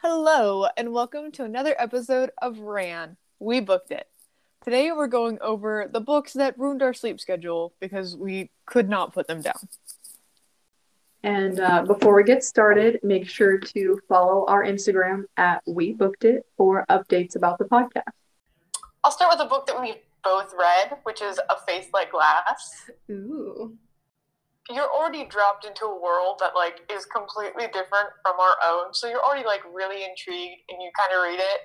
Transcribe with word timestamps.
Hello, 0.00 0.68
and 0.76 0.92
welcome 0.92 1.32
to 1.32 1.42
another 1.42 1.74
episode 1.76 2.30
of 2.40 2.60
Ran. 2.60 3.16
We 3.40 3.58
booked 3.58 3.90
it. 3.90 4.06
Today 4.62 4.92
we're 4.92 5.08
going 5.08 5.40
over 5.40 5.90
the 5.92 6.00
books 6.00 6.34
that 6.34 6.56
ruined 6.56 6.84
our 6.84 6.94
sleep 6.94 7.18
schedule 7.18 7.74
because 7.80 8.16
we 8.16 8.52
could 8.64 8.88
not 8.88 9.12
put 9.12 9.26
them 9.26 9.42
down. 9.42 9.58
And 11.24 11.58
uh, 11.58 11.82
before 11.82 12.14
we 12.14 12.22
get 12.22 12.44
started, 12.44 13.00
make 13.02 13.28
sure 13.28 13.58
to 13.58 13.98
follow 14.08 14.46
our 14.46 14.62
Instagram 14.64 15.24
at 15.36 15.64
We 15.66 15.94
Booked 15.94 16.24
It 16.24 16.46
for 16.56 16.86
updates 16.88 17.34
about 17.34 17.58
the 17.58 17.64
podcast. 17.64 18.02
I'll 19.02 19.10
start 19.10 19.36
with 19.36 19.44
a 19.44 19.48
book 19.48 19.66
that 19.66 19.80
we 19.80 19.96
both 20.22 20.54
read, 20.56 20.98
which 21.02 21.20
is 21.20 21.40
A 21.50 21.56
Face 21.66 21.88
Like 21.92 22.12
Glass. 22.12 22.88
Ooh. 23.10 23.76
You're 24.70 24.90
already 24.90 25.24
dropped 25.24 25.64
into 25.64 25.84
a 25.86 26.00
world 26.00 26.36
that 26.40 26.54
like 26.54 26.80
is 26.92 27.06
completely 27.06 27.66
different 27.72 28.10
from 28.22 28.38
our 28.38 28.56
own, 28.66 28.92
so 28.92 29.08
you're 29.08 29.22
already 29.22 29.46
like 29.46 29.62
really 29.72 30.04
intrigued 30.04 30.62
and 30.68 30.82
you 30.82 30.90
kind 30.98 31.12
of 31.16 31.22
read 31.22 31.40
it. 31.40 31.60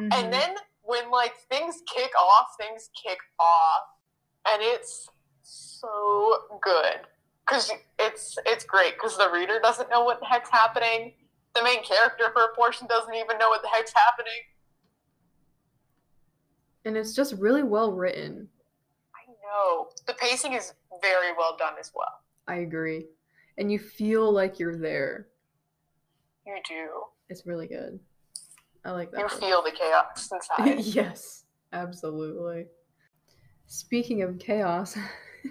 Mm-hmm. 0.00 0.24
And 0.24 0.32
then 0.32 0.56
when 0.82 1.10
like 1.10 1.34
things 1.50 1.82
kick 1.92 2.10
off, 2.20 2.46
things 2.58 2.90
kick 3.02 3.18
off, 3.38 3.82
and 4.48 4.62
it's 4.62 5.08
so 5.42 6.38
good 6.62 7.06
because 7.46 7.70
it's 7.98 8.36
it's 8.46 8.64
great 8.64 8.94
because 8.94 9.16
the 9.18 9.30
reader 9.32 9.60
doesn't 9.62 9.90
know 9.90 10.04
what 10.04 10.20
the 10.20 10.26
heck's 10.26 10.50
happening. 10.50 11.14
The 11.54 11.62
main 11.62 11.82
character 11.84 12.24
for 12.32 12.44
a 12.44 12.54
portion 12.54 12.86
doesn't 12.86 13.14
even 13.14 13.38
know 13.38 13.48
what 13.48 13.62
the 13.62 13.68
heck's 13.68 13.92
happening. 13.94 14.42
and 16.86 16.96
it's 16.96 17.14
just 17.14 17.34
really 17.34 17.64
well 17.64 17.92
written. 17.92 18.48
I 19.14 19.30
know 19.42 19.88
the 20.06 20.14
pacing 20.14 20.52
is 20.52 20.72
very 21.02 21.32
well 21.36 21.56
done 21.58 21.74
as 21.80 21.90
well. 21.94 22.20
I 22.48 22.56
agree. 22.56 23.06
And 23.58 23.70
you 23.72 23.78
feel 23.78 24.30
like 24.32 24.58
you're 24.58 24.78
there. 24.78 25.28
You 26.46 26.56
do. 26.68 26.88
It's 27.28 27.46
really 27.46 27.66
good. 27.66 27.98
I 28.84 28.92
like 28.92 29.10
that. 29.10 29.20
You 29.20 29.28
book. 29.28 29.40
feel 29.40 29.62
the 29.62 29.72
chaos 29.72 30.30
inside. 30.32 30.80
yes, 30.84 31.44
absolutely. 31.72 32.66
Speaking 33.66 34.22
of 34.22 34.38
chaos, 34.38 34.96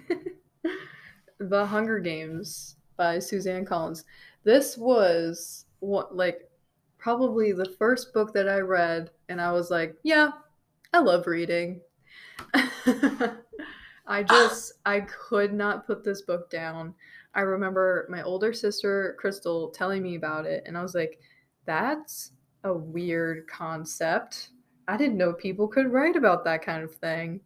The 1.38 1.66
Hunger 1.66 1.98
Games 1.98 2.76
by 2.96 3.18
Suzanne 3.18 3.66
Collins. 3.66 4.04
This 4.44 4.78
was 4.78 5.66
what 5.80 6.16
like 6.16 6.48
probably 6.98 7.52
the 7.52 7.74
first 7.78 8.14
book 8.14 8.32
that 8.32 8.48
I 8.48 8.58
read 8.60 9.10
and 9.28 9.40
I 9.40 9.52
was 9.52 9.70
like, 9.70 9.96
yeah, 10.02 10.30
I 10.94 11.00
love 11.00 11.26
reading. 11.26 11.82
I 14.06 14.22
just 14.22 14.74
I 14.84 15.00
could 15.00 15.52
not 15.52 15.86
put 15.86 16.04
this 16.04 16.22
book 16.22 16.50
down. 16.50 16.94
I 17.34 17.40
remember 17.40 18.06
my 18.08 18.22
older 18.22 18.52
sister 18.52 19.16
Crystal 19.18 19.70
telling 19.70 20.02
me 20.02 20.14
about 20.14 20.46
it 20.46 20.64
and 20.66 20.76
I 20.76 20.82
was 20.82 20.94
like, 20.94 21.20
that's 21.66 22.32
a 22.64 22.72
weird 22.72 23.46
concept. 23.48 24.50
I 24.88 24.96
didn't 24.96 25.18
know 25.18 25.32
people 25.32 25.68
could 25.68 25.92
write 25.92 26.16
about 26.16 26.44
that 26.44 26.62
kind 26.62 26.82
of 26.82 26.94
thing. 26.94 27.40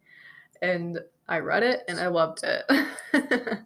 And 0.61 0.99
I 1.27 1.39
read 1.39 1.63
it 1.63 1.81
and 1.87 1.99
I 1.99 2.07
loved 2.07 2.43
it. 2.43 2.65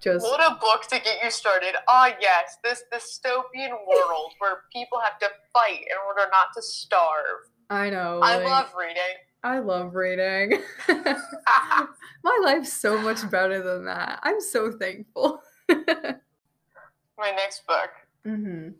Just 0.00 0.24
What 0.24 0.40
a 0.40 0.56
book 0.60 0.82
to 0.88 1.00
get 1.00 1.22
you 1.24 1.30
started. 1.30 1.74
Ah, 1.88 2.14
yes, 2.20 2.58
this 2.62 2.84
dystopian 2.92 3.70
world 3.86 4.34
where 4.38 4.62
people 4.72 4.98
have 5.00 5.18
to 5.20 5.28
fight 5.52 5.80
in 5.80 5.96
order 6.06 6.28
not 6.30 6.48
to 6.54 6.62
starve. 6.62 7.48
I 7.70 7.90
know. 7.90 8.20
I 8.22 8.36
like, 8.36 8.46
love 8.46 8.72
reading. 8.78 9.02
I 9.46 9.60
love 9.60 9.94
reading. 9.94 10.60
My 10.88 12.40
life's 12.42 12.72
so 12.72 13.00
much 13.00 13.30
better 13.30 13.62
than 13.62 13.84
that. 13.84 14.18
I'm 14.24 14.40
so 14.40 14.72
thankful. 14.72 15.40
My 15.68 17.30
next 17.30 17.62
book. 17.64 17.90
hmm 18.24 18.70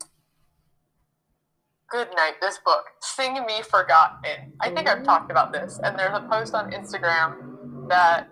Good 1.89 2.09
night, 2.17 2.33
this 2.41 2.59
book. 2.65 2.83
Sing 2.99 3.35
Me 3.45 3.61
Forgotten. 3.61 4.51
I 4.59 4.69
think 4.69 4.89
I've 4.89 5.03
talked 5.05 5.31
about 5.31 5.53
this, 5.53 5.79
and 5.85 5.97
there's 5.97 6.13
a 6.17 6.27
post 6.29 6.53
on 6.53 6.69
Instagram 6.71 7.87
that 7.87 8.27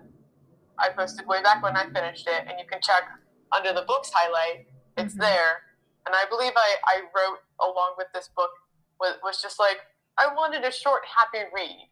I 0.78 0.90
posted 0.90 1.26
way 1.26 1.40
back 1.42 1.62
when 1.62 1.74
I 1.74 1.84
finished 1.86 2.26
it, 2.28 2.42
and 2.46 2.58
you 2.60 2.66
can 2.70 2.80
check 2.82 3.04
under 3.56 3.72
the 3.72 3.86
books 3.88 4.10
highlight. 4.12 4.66
It's 4.98 5.14
Mhm. 5.14 5.20
there. 5.20 5.62
And 6.04 6.14
I 6.14 6.26
believe 6.28 6.52
I, 6.54 6.76
I 6.84 7.00
wrote 7.16 7.38
along 7.62 7.94
with 7.96 8.08
this 8.12 8.28
book 8.36 8.50
was, 9.00 9.14
was 9.22 9.40
just 9.40 9.58
like, 9.58 9.78
I 10.18 10.26
wanted 10.34 10.62
a 10.64 10.70
short, 10.70 11.00
happy 11.06 11.48
read, 11.54 11.88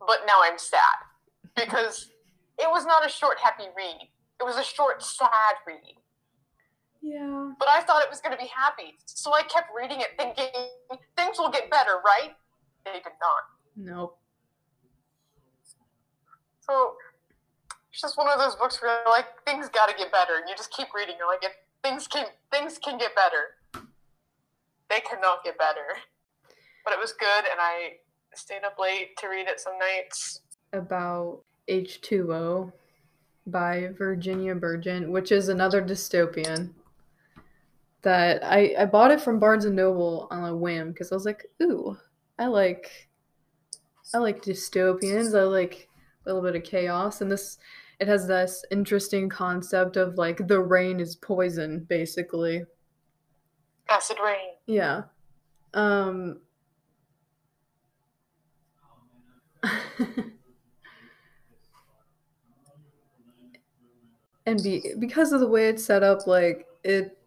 but 0.00 0.20
now 0.26 0.40
I'm 0.42 0.58
sad 0.58 1.06
because 1.56 2.10
it 2.58 2.68
was 2.70 2.84
not 2.84 3.06
a 3.06 3.08
short, 3.08 3.38
happy 3.42 3.64
read. 3.76 4.08
It 4.40 4.44
was 4.44 4.56
a 4.56 4.64
short, 4.64 5.02
sad 5.02 5.56
read. 5.66 5.96
Yeah. 7.02 7.52
But 7.58 7.68
I 7.68 7.80
thought 7.80 8.02
it 8.02 8.10
was 8.10 8.20
going 8.20 8.36
to 8.36 8.42
be 8.42 8.50
happy. 8.54 8.98
So 9.06 9.32
I 9.32 9.42
kept 9.42 9.68
reading 9.76 10.00
it 10.00 10.08
thinking 10.18 10.48
things 11.16 11.38
will 11.38 11.50
get 11.50 11.70
better, 11.70 12.00
right? 12.04 12.32
They 12.84 12.92
did 12.92 13.16
not. 13.20 13.42
Nope. 13.76 14.18
So 16.60 16.94
it's 17.90 18.00
just 18.00 18.16
one 18.16 18.28
of 18.28 18.38
those 18.38 18.54
books 18.56 18.80
where 18.82 19.00
like 19.08 19.26
things 19.46 19.68
got 19.68 19.88
to 19.88 19.96
get 19.96 20.12
better. 20.12 20.36
and 20.36 20.48
You 20.48 20.54
just 20.56 20.70
keep 20.70 20.88
reading. 20.94 21.16
You're 21.18 21.28
like, 21.28 21.42
if 21.42 21.52
things 21.82 22.06
can 22.06 22.26
things 22.52 22.78
can 22.78 22.98
get 22.98 23.14
better. 23.14 23.56
They 24.88 25.00
cannot 25.00 25.44
get 25.44 25.56
better. 25.56 25.98
But 26.84 26.94
it 26.94 26.98
was 26.98 27.12
good, 27.12 27.44
and 27.50 27.60
I 27.60 28.00
stayed 28.34 28.64
up 28.64 28.78
late 28.78 29.16
to 29.18 29.28
read 29.28 29.48
it 29.48 29.60
some 29.60 29.78
nights. 29.78 30.40
About 30.72 31.42
H2O 31.68 32.72
by 33.46 33.88
Virginia 33.96 34.54
Bergin, 34.54 35.10
which 35.10 35.32
is 35.32 35.48
another 35.48 35.82
dystopian. 35.82 36.70
That 38.02 38.42
I, 38.42 38.74
I 38.78 38.84
bought 38.86 39.10
it 39.10 39.20
from 39.20 39.38
Barnes 39.38 39.66
and 39.66 39.76
Noble 39.76 40.26
on 40.30 40.44
a 40.44 40.56
whim 40.56 40.92
because 40.92 41.12
I 41.12 41.14
was 41.14 41.26
like, 41.26 41.46
ooh, 41.62 41.98
I 42.38 42.46
like 42.46 43.10
I 44.14 44.18
like 44.18 44.42
dystopians. 44.42 45.38
I 45.38 45.42
like 45.42 45.88
a 46.24 46.28
little 46.28 46.42
bit 46.42 46.56
of 46.56 46.64
chaos, 46.64 47.20
and 47.20 47.30
this 47.30 47.58
it 48.00 48.08
has 48.08 48.26
this 48.26 48.64
interesting 48.70 49.28
concept 49.28 49.96
of 49.96 50.16
like 50.16 50.48
the 50.48 50.60
rain 50.60 50.98
is 51.00 51.16
poison, 51.16 51.86
basically. 51.88 52.64
Acid 53.90 54.16
rain. 54.24 54.54
Yeah. 54.66 55.02
Um 55.74 56.40
and 64.46 64.62
be 64.62 64.94
because 64.98 65.32
of 65.32 65.40
the 65.40 65.46
way 65.48 65.68
it's 65.68 65.84
set 65.84 66.02
up 66.02 66.26
like 66.26 66.66
it 66.84 67.18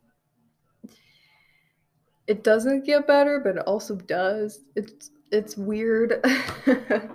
it 2.27 2.43
doesn't 2.43 2.85
get 2.85 3.07
better 3.07 3.39
but 3.43 3.57
it 3.57 3.63
also 3.67 3.95
does. 3.95 4.61
It's 4.75 5.11
it's 5.31 5.57
weird. 5.57 6.23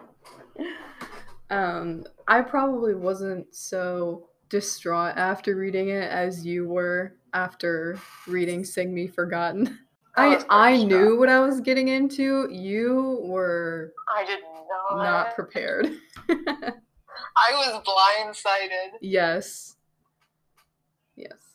Um 1.50 2.04
i 2.26 2.42
probably 2.42 2.94
wasn't 2.94 3.54
so 3.54 4.28
distraught 4.50 5.16
after 5.16 5.56
reading 5.56 5.88
it 5.88 6.10
as 6.10 6.44
you 6.44 6.68
were 6.68 7.14
after 7.32 7.98
reading 8.26 8.64
sing 8.64 8.92
me 8.92 9.06
forgotten. 9.06 9.78
I 10.16 10.36
i 10.50 10.72
i 10.72 10.76
knew 10.76 11.18
what 11.18 11.30
i 11.30 11.40
was 11.40 11.60
getting 11.60 11.88
into. 11.88 12.48
You 12.50 13.20
were 13.22 13.94
I 14.14 14.26
did 14.26 14.40
not. 14.68 15.02
not 15.02 15.34
prepared 15.34 15.90
I 16.28 17.50
was 17.52 17.82
blindsided. 17.84 18.98
yes 19.00 19.76
yes 21.16 21.48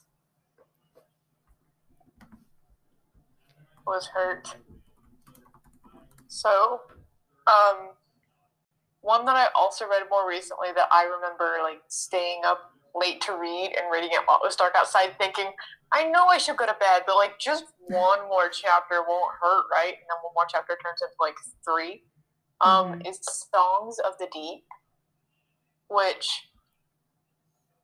was 3.86 4.08
hurt. 4.08 4.56
So, 6.28 6.82
um, 7.48 7.90
one 9.02 9.26
that 9.26 9.36
I 9.36 9.48
also 9.56 9.86
read 9.86 10.04
more 10.10 10.28
recently 10.28 10.70
that 10.76 10.88
I 10.92 11.04
remember 11.04 11.58
like 11.62 11.82
staying 11.88 12.42
up 12.46 12.72
late 12.96 13.22
to 13.22 13.34
read 13.34 13.76
and 13.78 13.92
reading 13.92 14.12
it 14.14 14.22
while 14.26 14.38
it 14.38 14.46
was 14.46 14.56
dark 14.56 14.74
outside, 14.78 15.18
thinking, 15.18 15.52
I 15.92 16.06
know 16.06 16.28
I 16.28 16.38
should 16.38 16.58
go 16.58 16.66
to 16.66 16.76
bed, 16.80 17.04
but 17.06 17.16
like 17.16 17.40
just 17.40 17.66
one 17.88 18.20
more 18.30 18.50
chapter 18.50 19.04
won't 19.08 19.34
hurt, 19.42 19.66
right? 19.72 19.94
And 19.94 20.08
then 20.08 20.18
one 20.24 20.34
more 20.36 20.46
chapter 20.50 20.78
turns 20.82 21.02
into 21.02 21.16
like 21.20 21.36
three. 21.64 22.04
Um, 22.64 23.00
Mhm. 23.00 23.08
is 23.08 23.20
Songs 23.54 24.00
of 24.00 24.18
the 24.18 24.28
Deep, 24.28 24.66
which 25.88 26.50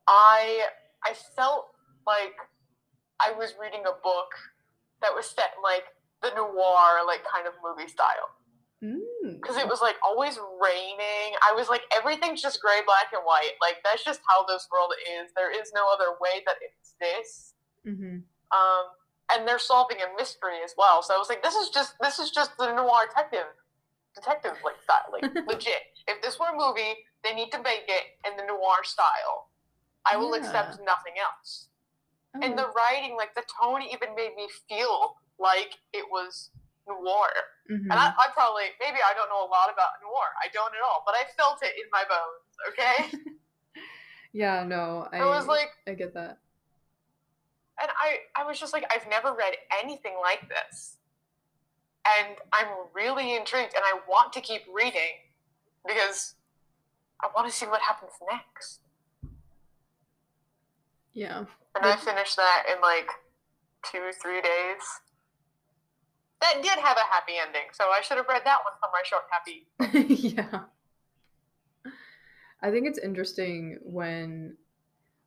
I 0.08 0.68
I 1.04 1.14
felt 1.14 1.74
like 2.06 2.36
I 3.20 3.32
was 3.32 3.54
reading 3.60 3.86
a 3.86 3.92
book 3.94 4.32
that 5.02 5.14
was 5.14 5.30
set 5.30 5.54
in 5.56 5.62
like 5.64 5.86
the 6.22 6.32
noir 6.36 7.04
like 7.06 7.24
kind 7.26 7.48
of 7.48 7.54
movie 7.64 7.88
style. 7.90 8.36
Mm. 8.82 9.42
because 9.42 9.58
it 9.58 9.68
was 9.68 9.82
like 9.82 9.98
always 10.02 10.40
raining. 10.62 11.36
I 11.44 11.52
was 11.54 11.68
like 11.68 11.84
everything's 11.92 12.42
just 12.42 12.62
gray 12.62 12.80
black 12.86 13.12
and 13.12 13.24
white. 13.26 13.56
Like 13.62 13.84
that's 13.84 14.06
just 14.06 14.22
how 14.30 14.46
this 14.46 14.68
world 14.72 14.94
is. 15.20 15.34
There 15.36 15.52
is 15.52 15.74
no 15.74 15.92
other 15.92 16.16
way 16.22 16.44
that 16.46 16.56
it's 16.62 16.94
this 17.00 17.54
hmm 17.84 18.20
um 18.52 18.86
and 19.32 19.48
they're 19.48 19.60
solving 19.60 19.98
a 20.02 20.08
mystery 20.18 20.60
as 20.64 20.74
well. 20.78 21.04
So 21.04 21.14
i 21.14 21.18
was 21.18 21.28
like 21.30 21.44
this 21.44 21.56
is 21.56 21.70
just 21.70 21.96
this 22.00 22.20
is 22.20 22.32
just 22.32 22.58
the 22.58 22.74
noir 22.74 23.08
detective 23.08 23.48
detective 24.16 24.54
like 24.64 24.76
style 24.84 25.10
like 25.12 25.24
legit 25.48 25.82
if 26.08 26.22
this 26.22 26.40
were 26.40 26.48
a 26.54 26.58
movie 26.58 26.96
they 27.24 27.34
need 27.34 27.52
to 27.52 27.62
make 27.62 27.86
it 27.88 28.04
in 28.28 28.36
the 28.38 28.44
noir 28.46 28.84
style 28.84 29.50
i 30.12 30.16
will 30.18 30.32
Yeah. 30.34 30.40
accept 30.42 30.80
nothing 30.86 31.14
else 31.22 31.68
Oh, 32.36 32.42
and 32.44 32.54
the 32.58 32.68
writing 32.78 33.18
like 33.18 33.34
the 33.34 33.42
tone 33.60 33.82
even 33.82 34.14
made 34.16 34.36
me 34.38 34.48
feel 34.70 35.16
like 35.40 35.74
it 35.94 36.06
was 36.12 36.52
noir. 36.88 37.34
Mhm. 37.72 37.90
And 37.90 37.94
I, 37.94 38.06
I 38.06 38.28
probably, 38.36 38.66
maybe 38.80 38.98
I 39.02 39.16
don't 39.18 39.30
know 39.30 39.42
a 39.42 39.50
lot 39.50 39.74
about 39.74 39.98
noir. 40.04 40.30
I 40.38 40.48
don't 40.54 40.70
at 40.76 40.82
all, 40.86 41.02
but 41.08 41.16
I 41.16 41.26
felt 41.36 41.58
it 41.64 41.74
in 41.74 41.90
my 41.92 42.04
bones, 42.06 42.54
okay? 42.70 43.34
yeah, 44.32 44.64
no, 44.64 45.08
I 45.12 45.22
I 45.22 45.26
was 45.26 45.48
like, 45.48 45.72
I 45.88 45.96
get 45.96 46.14
that. 46.14 46.38
and 47.82 47.90
I, 47.98 48.20
I 48.36 48.46
was 48.46 48.60
just 48.60 48.74
like, 48.74 48.86
I've 48.94 49.10
never 49.10 49.34
read 49.34 49.56
anything 49.82 50.14
like 50.22 50.46
this. 50.50 50.98
And 52.08 52.36
I'm 52.54 52.68
really 52.94 53.36
intrigued 53.36 53.74
and 53.76 53.84
I 53.84 54.00
want 54.08 54.34
to 54.34 54.42
keep 54.42 54.62
reading 54.74 55.20
because 55.86 56.36
I 57.22 57.28
want 57.36 57.50
to 57.50 57.54
see 57.54 57.66
what 57.66 57.82
happens 57.82 58.12
next. 58.32 58.80
Yeah. 61.14 61.46
And 61.76 61.86
I 61.86 61.96
finished 61.98 62.36
that 62.38 62.64
in 62.74 62.82
like 62.82 63.10
two, 63.92 64.12
three 64.22 64.42
days. 64.42 64.82
That 66.42 66.62
did 66.62 66.80
have 66.80 66.98
a 66.98 67.14
happy 67.14 67.34
ending, 67.46 67.68
so 67.74 67.86
I 67.86 68.00
should 68.02 68.16
have 68.16 68.28
read 68.30 68.44
that 68.46 68.60
one 68.64 68.74
for 68.80 68.90
my 68.94 69.02
short 69.04 69.24
happy. 69.30 70.16
yeah. 70.38 70.62
I 72.62 72.72
think 72.72 72.88
it's 72.88 73.00
interesting 73.00 73.78
when 73.84 74.56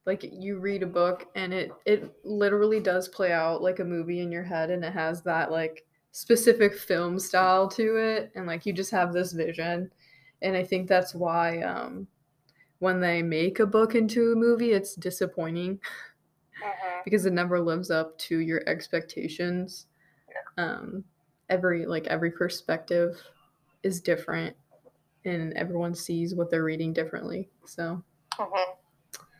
like 0.06 0.24
you 0.32 0.58
read 0.58 0.82
a 0.82 0.86
book 0.86 1.28
and 1.34 1.52
it 1.52 1.70
it 1.86 2.12
literally 2.24 2.80
does 2.80 3.08
play 3.08 3.32
out 3.32 3.62
like 3.62 3.78
a 3.78 3.84
movie 3.84 4.20
in 4.20 4.32
your 4.32 4.42
head 4.42 4.70
and 4.70 4.84
it 4.84 4.92
has 4.92 5.22
that 5.22 5.50
like 5.50 5.84
specific 6.12 6.74
film 6.76 7.18
style 7.18 7.68
to 7.68 7.96
it 7.96 8.30
and 8.34 8.46
like 8.46 8.66
you 8.66 8.72
just 8.72 8.90
have 8.90 9.12
this 9.12 9.32
vision 9.32 9.90
and 10.42 10.56
I 10.56 10.62
think 10.64 10.88
that's 10.88 11.14
why 11.14 11.62
um 11.62 12.06
when 12.80 13.00
they 13.00 13.22
make 13.22 13.60
a 13.60 13.66
book 13.66 13.94
into 13.94 14.32
a 14.32 14.36
movie 14.36 14.72
it's 14.72 14.94
disappointing 14.94 15.80
because 17.04 17.26
it 17.26 17.32
never 17.32 17.60
lives 17.60 17.90
up 17.90 18.16
to 18.18 18.38
your 18.38 18.62
expectations. 18.68 19.86
Um, 20.58 21.04
every 21.48 21.86
like 21.86 22.06
every 22.06 22.30
perspective 22.30 23.20
is 23.82 24.00
different, 24.00 24.56
and 25.24 25.52
everyone 25.54 25.94
sees 25.94 26.34
what 26.34 26.50
they're 26.50 26.64
reading 26.64 26.92
differently. 26.92 27.48
So 27.64 28.02
hmm 28.34 28.72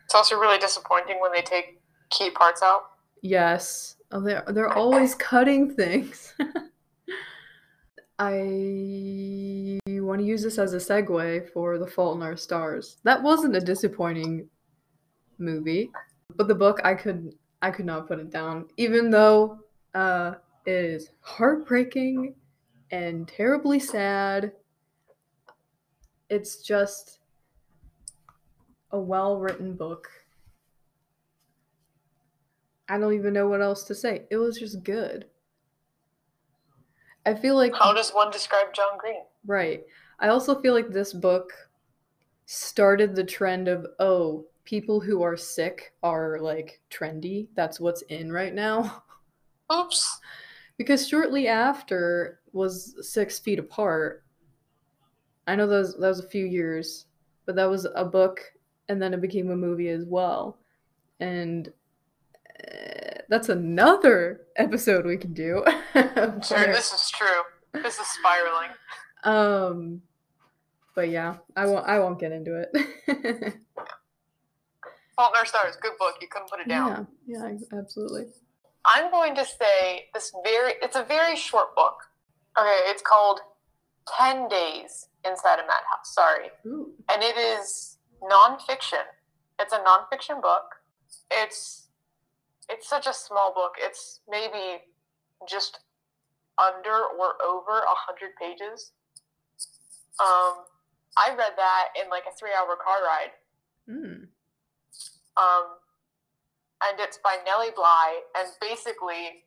It's 0.05 0.15
also 0.15 0.37
really 0.39 0.57
disappointing 0.59 1.19
when 1.21 1.31
they 1.31 1.41
take 1.41 1.79
key 2.09 2.29
parts 2.29 2.61
out. 2.63 2.83
yes, 3.21 3.95
oh, 4.13 4.21
they're 4.21 4.43
they're 4.47 4.73
always 4.73 5.15
cutting 5.15 5.73
things. 5.73 6.33
I 8.19 9.79
want 9.87 10.21
to 10.21 10.25
use 10.25 10.43
this 10.43 10.59
as 10.59 10.73
a 10.73 10.77
segue 10.77 11.49
for 11.51 11.77
The 11.77 11.87
Fault 11.87 12.17
in 12.17 12.23
Our 12.23 12.37
Stars. 12.37 12.97
That 13.03 13.21
wasn't 13.21 13.55
a 13.55 13.59
disappointing 13.59 14.47
movie, 15.39 15.89
but 16.35 16.47
the 16.47 16.55
book 16.55 16.79
I 16.83 16.93
could 16.93 17.33
I 17.61 17.71
could 17.71 17.85
not 17.85 18.07
put 18.07 18.19
it 18.19 18.29
down, 18.29 18.67
even 18.77 19.09
though 19.09 19.59
uh, 19.95 20.35
it 20.65 20.85
is 20.85 21.09
heartbreaking 21.21 22.35
and 22.91 23.27
terribly 23.27 23.79
sad. 23.79 24.51
It's 26.29 26.57
just 26.57 27.19
a 28.91 28.99
well 28.99 29.39
written 29.39 29.73
book. 29.73 30.07
I 32.89 32.97
don't 32.97 33.13
even 33.13 33.33
know 33.33 33.47
what 33.47 33.61
else 33.61 33.83
to 33.85 33.95
say. 33.95 34.25
It 34.29 34.37
was 34.37 34.57
just 34.57 34.83
good. 34.83 35.25
I 37.25 37.33
feel 37.33 37.55
like 37.55 37.73
How 37.73 37.93
does 37.93 38.11
one 38.11 38.31
describe 38.31 38.73
John 38.73 38.97
Green? 38.97 39.23
Right. 39.45 39.83
I 40.19 40.27
also 40.27 40.61
feel 40.61 40.73
like 40.73 40.89
this 40.89 41.13
book 41.13 41.53
started 42.45 43.15
the 43.15 43.23
trend 43.23 43.67
of, 43.67 43.85
oh, 43.99 44.45
people 44.65 44.99
who 44.99 45.21
are 45.21 45.37
sick 45.37 45.93
are 46.03 46.39
like 46.39 46.81
trendy. 46.89 47.47
That's 47.55 47.79
what's 47.79 48.01
in 48.03 48.31
right 48.31 48.53
now. 48.53 49.03
Oops. 49.71 50.19
because 50.77 51.07
shortly 51.07 51.47
after 51.47 52.39
was 52.51 52.95
Six 53.01 53.39
Feet 53.39 53.59
Apart. 53.59 54.23
I 55.47 55.55
know 55.55 55.67
that 55.67 55.77
was, 55.77 55.93
that 55.95 56.07
was 56.07 56.19
a 56.19 56.27
few 56.29 56.45
years, 56.45 57.05
but 57.45 57.55
that 57.55 57.69
was 57.69 57.85
a 57.95 58.05
book 58.05 58.39
and 58.89 59.01
then 59.01 59.13
it 59.13 59.21
became 59.21 59.51
a 59.51 59.55
movie 59.55 59.89
as 59.89 60.05
well. 60.05 60.57
And 61.19 61.71
that's 63.29 63.49
another 63.49 64.41
episode 64.55 65.05
we 65.05 65.17
can 65.17 65.33
do. 65.33 65.63
Sure, 66.43 66.67
this 66.67 66.91
is 66.93 67.11
true. 67.11 67.43
This 67.73 67.97
is 67.99 68.07
spiraling. 68.07 68.69
Um, 69.23 70.01
but 70.95 71.09
yeah, 71.09 71.37
I 71.55 71.65
won't. 71.65 71.87
I 71.87 71.99
won't 71.99 72.19
get 72.19 72.31
into 72.31 72.55
it. 72.61 72.69
Fault 75.15 75.31
in 75.33 75.39
Our 75.39 75.45
Stars, 75.45 75.75
good 75.81 75.93
book. 75.99 76.15
You 76.21 76.27
couldn't 76.29 76.49
put 76.49 76.59
it 76.59 76.67
down. 76.67 77.07
yeah, 77.25 77.49
yeah, 77.49 77.77
absolutely. 77.77 78.25
I'm 78.85 79.11
going 79.11 79.35
to 79.35 79.45
say 79.45 80.09
this 80.13 80.31
very. 80.43 80.73
It's 80.81 80.95
a 80.95 81.03
very 81.03 81.35
short 81.35 81.75
book. 81.75 81.97
Okay, 82.57 82.79
it's 82.87 83.01
called 83.01 83.39
Ten 84.17 84.47
Days 84.49 85.07
Inside 85.25 85.59
a 85.59 85.63
Madhouse. 85.63 86.13
Sorry, 86.13 86.49
Ooh. 86.65 86.91
and 87.11 87.23
it 87.23 87.37
is 87.37 87.97
nonfiction. 88.21 89.03
It's 89.59 89.73
a 89.73 89.79
nonfiction 89.79 90.41
book. 90.41 90.63
It's 91.31 91.82
it's 92.69 92.87
such 92.87 93.07
a 93.07 93.13
small 93.13 93.53
book. 93.53 93.73
It's 93.79 94.21
maybe 94.29 94.81
just 95.47 95.79
under 96.57 97.05
or 97.19 97.35
over 97.43 97.79
a 97.79 97.95
hundred 97.95 98.35
pages. 98.39 98.91
Um, 100.19 100.65
I 101.17 101.29
read 101.37 101.53
that 101.57 101.89
in 102.01 102.09
like 102.09 102.23
a 102.29 102.35
three-hour 102.35 102.77
car 102.83 102.99
ride. 103.03 103.33
Mm. 103.89 104.27
Um, 105.35 105.65
and 106.83 106.99
it's 106.99 107.17
by 107.23 107.37
Nellie 107.45 107.73
Bly. 107.75 108.21
And 108.37 108.49
basically, 108.61 109.43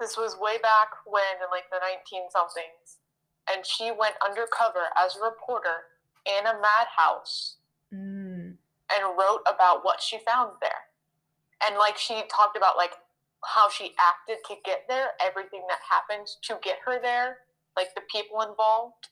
this 0.00 0.16
was 0.16 0.36
way 0.40 0.58
back 0.58 0.88
when, 1.06 1.22
in 1.42 1.50
like 1.50 1.70
the 1.70 1.78
19 2.10 2.30
somethings. 2.30 2.98
And 3.54 3.64
she 3.64 3.90
went 3.92 4.14
undercover 4.26 4.90
as 4.98 5.16
a 5.16 5.24
reporter 5.24 5.92
in 6.26 6.46
a 6.46 6.54
madhouse 6.60 7.56
Mm. 7.92 8.56
and 8.90 9.16
wrote 9.16 9.42
about 9.46 9.84
what 9.84 10.02
she 10.02 10.18
found 10.18 10.52
there. 10.60 10.83
And 11.66 11.78
like 11.78 11.96
she 11.96 12.22
talked 12.28 12.56
about 12.56 12.76
like 12.76 12.92
how 13.44 13.68
she 13.68 13.94
acted 14.00 14.42
to 14.48 14.54
get 14.64 14.84
there, 14.88 15.12
everything 15.20 15.62
that 15.68 15.78
happened 15.84 16.26
to 16.48 16.58
get 16.62 16.78
her 16.84 17.00
there, 17.00 17.44
like 17.76 17.94
the 17.94 18.02
people 18.10 18.40
involved, 18.42 19.08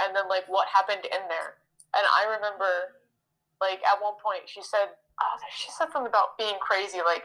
and 0.00 0.14
then 0.14 0.28
like 0.28 0.44
what 0.48 0.68
happened 0.68 1.04
in 1.04 1.22
there. 1.28 1.58
And 1.94 2.04
I 2.04 2.28
remember 2.36 2.98
like 3.60 3.80
at 3.84 4.02
one 4.02 4.14
point 4.22 4.46
she 4.46 4.62
said 4.62 4.94
oh, 5.20 5.36
she 5.54 5.70
said 5.70 5.90
something 5.92 6.06
about 6.06 6.38
being 6.38 6.56
crazy 6.60 6.98
like 7.04 7.24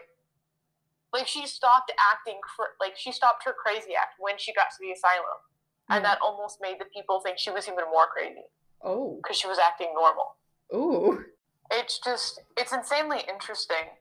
like 1.14 1.28
she 1.28 1.46
stopped 1.46 1.92
acting 2.12 2.40
cr- 2.42 2.74
like 2.82 2.98
she 2.98 3.12
stopped 3.12 3.44
her 3.46 3.54
crazy 3.54 3.94
act 3.94 4.18
when 4.20 4.38
she 4.38 4.54
got 4.54 4.70
to 4.72 4.78
the 4.82 4.92
asylum 4.92 5.40
and 5.90 6.02
mm. 6.02 6.08
that 6.08 6.20
almost 6.22 6.60
made 6.62 6.78
the 6.80 6.86
people 6.86 7.20
think 7.22 7.38
she 7.38 7.52
was 7.52 7.68
even 7.68 7.86
more 7.92 8.08
crazy 8.12 8.46
Oh. 8.86 9.20
because 9.22 9.38
she 9.38 9.48
was 9.48 9.60
acting 9.60 9.94
normal 9.94 10.36
Ooh. 10.74 11.24
it's 11.72 12.00
just 12.04 12.42
it's 12.58 12.74
insanely 12.74 13.22
interesting 13.30 13.96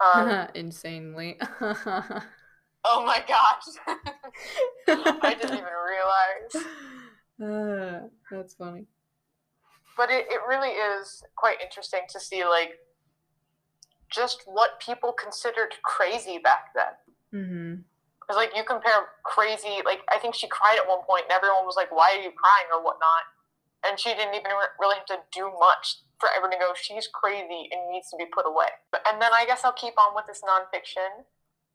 um, 0.00 0.48
Insanely. 0.54 1.38
oh 2.86 3.04
my 3.06 3.22
gosh 3.26 3.96
i 5.22 5.34
didn't 5.34 5.56
even 5.56 5.64
realize 5.88 6.66
Uh, 7.42 8.08
that's 8.30 8.54
funny. 8.54 8.84
but 9.96 10.10
it, 10.10 10.26
it 10.30 10.40
really 10.48 10.68
is 10.70 11.22
quite 11.36 11.56
interesting 11.60 12.00
to 12.10 12.20
see 12.20 12.44
like 12.44 12.72
just 14.10 14.42
what 14.46 14.78
people 14.80 15.12
considered 15.12 15.72
crazy 15.84 16.38
back 16.42 16.66
then 16.74 16.94
Mm-hmm. 17.34 17.74
because 18.20 18.36
like 18.36 18.52
you 18.54 18.62
compare 18.62 19.08
crazy 19.24 19.82
like 19.84 20.00
i 20.08 20.18
think 20.18 20.34
she 20.36 20.46
cried 20.46 20.78
at 20.80 20.86
one 20.88 21.02
point 21.08 21.24
and 21.24 21.32
everyone 21.32 21.64
was 21.66 21.74
like 21.76 21.90
why 21.90 22.14
are 22.14 22.22
you 22.22 22.30
crying 22.30 22.68
or 22.72 22.78
whatnot 22.84 23.24
and 23.86 23.98
she 24.00 24.10
didn't 24.14 24.34
even 24.34 24.50
re- 24.52 24.74
really 24.80 24.96
have 24.96 25.06
to 25.06 25.18
do 25.32 25.50
much 25.60 25.98
for 26.20 26.28
everyone 26.36 26.56
to 26.56 26.62
go. 26.62 26.72
She's 26.74 27.06
crazy 27.08 27.68
and 27.72 27.90
needs 27.90 28.08
to 28.10 28.16
be 28.16 28.24
put 28.26 28.46
away. 28.46 28.68
And 29.10 29.20
then 29.20 29.30
i 29.34 29.44
guess 29.44 29.62
i'll 29.64 29.72
keep 29.76 29.94
on 29.98 30.14
with 30.14 30.26
this 30.26 30.42
nonfiction. 30.42 31.24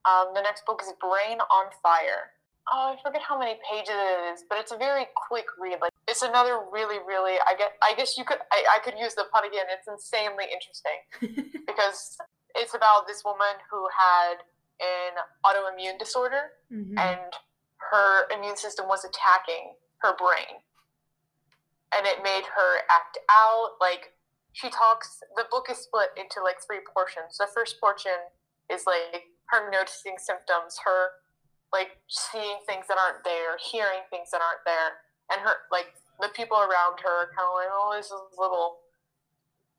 Um, 0.10 0.34
the 0.34 0.42
next 0.42 0.66
book 0.66 0.82
is 0.82 0.92
brain 1.00 1.40
on 1.40 1.66
fire. 1.84 2.34
Oh 2.72 2.94
i 2.94 3.02
forget 3.02 3.22
how 3.22 3.38
many 3.38 3.58
pages 3.70 3.94
it 3.94 4.34
is 4.34 4.44
but 4.50 4.58
it's 4.60 4.72
a 4.72 4.78
very 4.78 5.06
quick 5.28 5.46
read. 5.60 5.78
Like 5.82 5.92
it's 6.08 6.22
another 6.22 6.60
really 6.72 6.98
really 7.08 7.38
i 7.46 7.54
get 7.58 7.74
i 7.84 7.94
guess 7.96 8.18
you 8.18 8.24
could 8.26 8.40
I, 8.52 8.78
I 8.78 8.80
could 8.84 8.98
use 8.98 9.14
the 9.16 9.26
pun 9.34 9.46
again. 9.46 9.66
It's 9.70 9.88
insanely 9.88 10.46
interesting 10.54 11.54
because 11.68 12.18
it's 12.56 12.74
about 12.74 13.08
this 13.08 13.22
woman 13.24 13.56
who 13.70 13.86
had 13.94 14.36
an 14.80 15.14
autoimmune 15.46 16.00
disorder 16.00 16.52
Mhm. 16.72 16.98
and 16.98 17.32
her 17.92 18.28
immune 18.36 18.56
system 18.56 18.88
was 18.88 19.04
attacking 19.04 19.74
her 20.02 20.16
brain 20.16 20.62
and 21.96 22.06
it 22.06 22.24
made 22.24 22.46
her 22.46 22.72
act 22.90 23.18
out. 23.30 23.78
Like 23.82 24.14
she 24.54 24.70
talks 24.70 25.20
the 25.36 25.46
book 25.52 25.68
is 25.70 25.78
split 25.78 26.10
into 26.18 26.42
like 26.44 26.58
three 26.66 26.82
portions. 26.86 27.38
The 27.38 27.48
first 27.54 27.80
portion 27.80 28.34
is 28.70 28.84
like 28.86 29.30
her 29.50 29.70
noticing 29.72 30.18
symptoms 30.18 30.78
her 30.86 31.18
like 31.74 32.02
seeing 32.10 32.58
things 32.66 32.86
that 32.90 32.98
aren't 32.98 33.24
there 33.24 33.58
hearing 33.58 34.02
things 34.10 34.30
that 34.34 34.42
aren't 34.42 34.66
there 34.66 35.02
and 35.30 35.42
her 35.42 35.66
like 35.72 35.94
the 36.22 36.30
people 36.34 36.58
around 36.58 36.98
her 37.02 37.30
kind 37.34 37.46
of 37.46 37.54
like 37.58 37.70
oh 37.70 37.94
this 37.98 38.10
is 38.10 38.14
a 38.14 38.42
little 38.42 38.78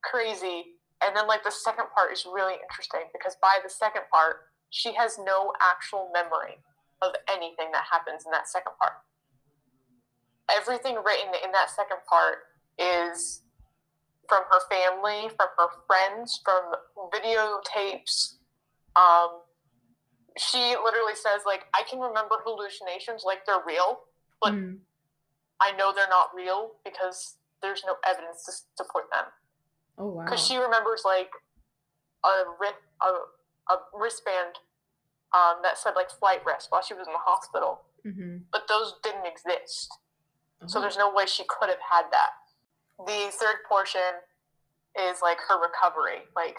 crazy. 0.02 0.76
And 1.05 1.17
then 1.17 1.26
like 1.26 1.45
the 1.45 1.50
second 1.50 1.87
part 1.95 2.12
is 2.12 2.26
really 2.26 2.57
interesting 2.61 3.09
because 3.12 3.37
by 3.40 3.59
the 3.62 3.71
second 3.71 4.02
part 4.12 4.52
she 4.71 4.93
has 4.95 5.19
no 5.19 5.52
actual 5.61 6.11
memory 6.12 6.61
of 7.02 7.14
anything 7.29 7.73
that 7.73 7.85
happens 7.90 8.25
in 8.25 8.33
that 8.33 8.49
second 8.49 8.73
part. 8.81 9.00
Everything 10.57 10.97
written 10.97 11.33
in 11.45 11.52
that 11.52 11.71
second 11.71 11.99
part 12.09 12.38
is 12.78 13.42
from 14.28 14.42
her 14.50 14.61
family, 14.71 15.28
from 15.37 15.49
her 15.59 15.69
friends, 15.87 16.40
from 16.45 16.75
videotapes. 17.12 18.35
Um, 18.97 19.40
she 20.38 20.76
literally 20.83 21.14
says, 21.14 21.42
like, 21.45 21.64
I 21.75 21.83
can 21.88 21.99
remember 21.99 22.37
hallucinations 22.45 23.23
like 23.25 23.45
they're 23.47 23.62
real, 23.66 24.00
but 24.40 24.52
Mm. 24.54 24.78
I 25.61 25.73
know 25.73 25.92
they're 25.92 26.09
not 26.09 26.35
real 26.35 26.73
because 26.85 27.37
there's 27.61 27.83
no 27.87 27.97
evidence 28.07 28.45
to 28.47 28.52
support 28.83 29.11
them. 29.11 29.26
Oh 29.99 30.07
wow. 30.07 30.25
Because 30.25 30.45
she 30.45 30.57
remembers 30.57 31.02
like 31.04 31.30
a, 32.25 32.28
a, 33.04 33.75
a 33.75 33.78
wristband 33.92 34.57
um, 35.35 35.61
that 35.62 35.76
said 35.76 35.92
like 35.95 36.11
flight 36.11 36.40
risk 36.47 36.73
while 36.73 36.83
she 36.83 36.95
was 36.95 37.07
in 37.07 37.12
the 37.12 37.19
hospital, 37.19 37.83
mm-hmm. 38.07 38.38
but 38.50 38.66
those 38.69 38.95
didn't 39.02 39.26
exist. 39.26 39.92
So 40.67 40.79
Oh. 40.79 40.83
there's 40.83 40.97
no 40.99 41.12
way 41.12 41.26
she 41.26 41.45
could 41.49 41.69
have 41.69 41.81
had 41.90 42.05
that. 42.12 42.31
The 43.07 43.31
third 43.33 43.64
portion 43.69 44.00
is 44.99 45.23
like 45.23 45.38
her 45.49 45.61
recovery. 45.61 46.23
Like 46.37 46.59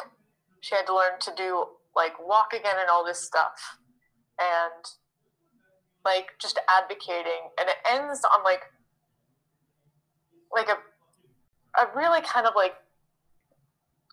she 0.61 0.75
had 0.75 0.87
to 0.87 0.95
learn 0.95 1.19
to 1.19 1.33
do 1.35 1.65
like 1.95 2.13
walk 2.25 2.53
again 2.53 2.75
and 2.79 2.89
all 2.89 3.05
this 3.05 3.19
stuff. 3.19 3.77
And 4.39 4.85
like 6.03 6.29
just 6.39 6.59
advocating 6.67 7.51
and 7.59 7.69
it 7.69 7.75
ends 7.87 8.21
on 8.25 8.43
like 8.43 8.63
like 10.51 10.67
a 10.67 10.77
a 11.79 11.87
really 11.95 12.21
kind 12.21 12.47
of 12.47 12.53
like 12.55 12.73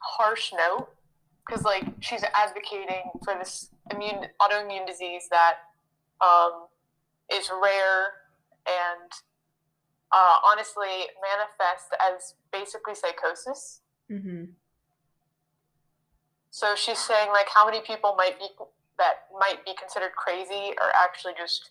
harsh 0.02 0.52
note 0.52 0.88
because 1.47 1.64
like 1.64 1.85
she's 2.00 2.23
advocating 2.35 3.11
for 3.25 3.35
this 3.35 3.71
immune 3.90 4.26
autoimmune 4.40 4.87
disease 4.87 5.28
that 5.30 5.54
um, 6.21 6.66
is 7.33 7.50
rare 7.62 8.07
and 8.66 9.11
uh, 10.12 10.37
honestly 10.45 11.09
manifest 11.21 11.93
as 12.00 12.35
basically 12.53 12.95
psychosis. 12.95 13.81
Mm-hmm. 14.11 14.45
So 16.50 16.75
she's 16.75 16.99
saying 16.99 17.29
like 17.31 17.47
how 17.53 17.67
many 17.67 17.81
people 17.81 18.15
might 18.17 18.38
be 18.38 18.49
that 18.99 19.29
might 19.38 19.65
be 19.65 19.73
considered 19.79 20.12
crazy 20.17 20.75
or 20.81 20.91
actually 20.97 21.35
just 21.38 21.71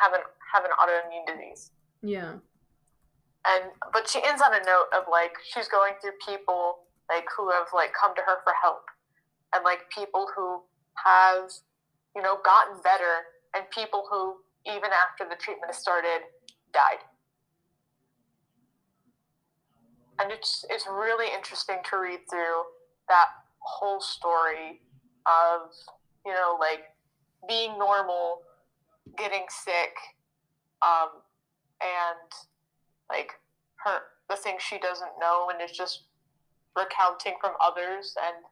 have 0.00 0.12
an 0.12 0.20
have 0.52 0.64
an 0.64 0.70
autoimmune 0.80 1.26
disease. 1.26 1.70
Yeah. 2.02 2.40
And 3.46 3.70
but 3.92 4.08
she 4.08 4.20
ends 4.24 4.42
on 4.42 4.54
a 4.54 4.64
note 4.64 4.88
of 4.96 5.04
like 5.10 5.32
she's 5.44 5.68
going 5.68 5.94
through 6.00 6.16
people 6.24 6.88
like 7.08 7.26
who 7.36 7.50
have 7.50 7.68
like 7.74 7.92
come 7.92 8.14
to 8.14 8.22
her 8.22 8.40
for 8.44 8.52
help 8.60 8.84
and 9.54 9.64
like 9.64 9.88
people 9.94 10.26
who 10.34 10.60
have 11.04 11.50
you 12.16 12.22
know 12.22 12.38
gotten 12.44 12.80
better 12.82 13.28
and 13.54 13.64
people 13.70 14.04
who 14.10 14.36
even 14.66 14.90
after 14.92 15.24
the 15.28 15.36
treatment 15.36 15.72
has 15.72 15.80
started 15.80 16.26
died. 16.72 17.04
And 20.20 20.32
it's 20.32 20.64
it's 20.68 20.86
really 20.86 21.32
interesting 21.32 21.76
to 21.90 21.98
read 21.98 22.20
through 22.28 22.62
that 23.08 23.28
whole 23.60 24.00
story 24.00 24.80
of 25.26 25.70
you 26.26 26.32
know 26.32 26.56
like 26.58 26.84
being 27.48 27.78
normal, 27.78 28.42
getting 29.16 29.44
sick, 29.48 29.94
um, 30.82 31.22
and 31.80 32.30
like 33.10 33.32
her 33.84 34.00
the 34.28 34.36
things 34.36 34.62
she 34.62 34.78
doesn't 34.78 35.12
know 35.20 35.50
and 35.52 35.62
is 35.62 35.76
just 35.76 36.04
recounting 36.76 37.34
from 37.40 37.52
others 37.64 38.14
and 38.22 38.44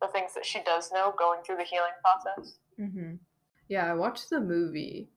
the 0.00 0.08
things 0.08 0.32
that 0.34 0.46
she 0.46 0.62
does 0.64 0.90
know 0.92 1.12
going 1.18 1.42
through 1.44 1.56
the 1.56 1.64
healing 1.64 1.90
process. 2.02 2.54
Mm-hmm. 2.80 3.16
Yeah, 3.68 3.90
I 3.90 3.94
watched 3.94 4.30
the 4.30 4.40
movie 4.40 5.10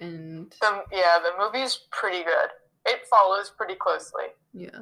and 0.00 0.54
The, 0.60 0.82
yeah, 0.92 1.18
the 1.22 1.32
movie's 1.42 1.80
pretty 1.90 2.24
good. 2.24 2.48
It 2.86 3.00
follows 3.10 3.52
pretty 3.56 3.74
closely. 3.74 4.24
yeah. 4.54 4.80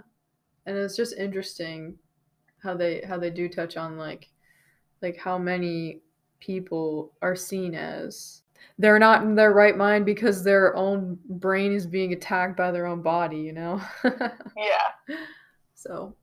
And 0.66 0.76
it's 0.76 0.96
just 0.96 1.16
interesting 1.16 1.98
how 2.62 2.74
they 2.74 3.00
how 3.02 3.16
they 3.18 3.30
do 3.30 3.48
touch 3.48 3.76
on 3.76 3.96
like 3.96 4.28
like 5.00 5.16
how 5.16 5.38
many 5.38 6.00
people 6.40 7.12
are 7.22 7.34
seen 7.36 7.74
as 7.74 8.42
they're 8.78 8.98
not 8.98 9.22
in 9.22 9.34
their 9.34 9.52
right 9.52 9.76
mind 9.76 10.04
because 10.04 10.44
their 10.44 10.76
own 10.76 11.18
brain 11.28 11.72
is 11.72 11.86
being 11.86 12.12
attacked 12.12 12.56
by 12.56 12.70
their 12.70 12.86
own 12.86 13.02
body, 13.02 13.38
you 13.38 13.52
know? 13.52 13.80
Yeah. 14.56 15.16
so, 15.74 16.14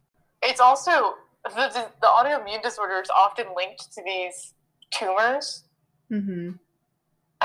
It's 0.44 0.60
also 0.60 1.16
the, 1.44 1.50
the, 1.74 1.88
the 2.02 2.08
autoimmune 2.08 2.62
disorder 2.62 3.00
is 3.02 3.10
often 3.10 3.48
linked 3.56 3.92
to 3.94 4.04
these 4.06 4.54
tumors. 4.92 5.64
mhm. 6.12 6.60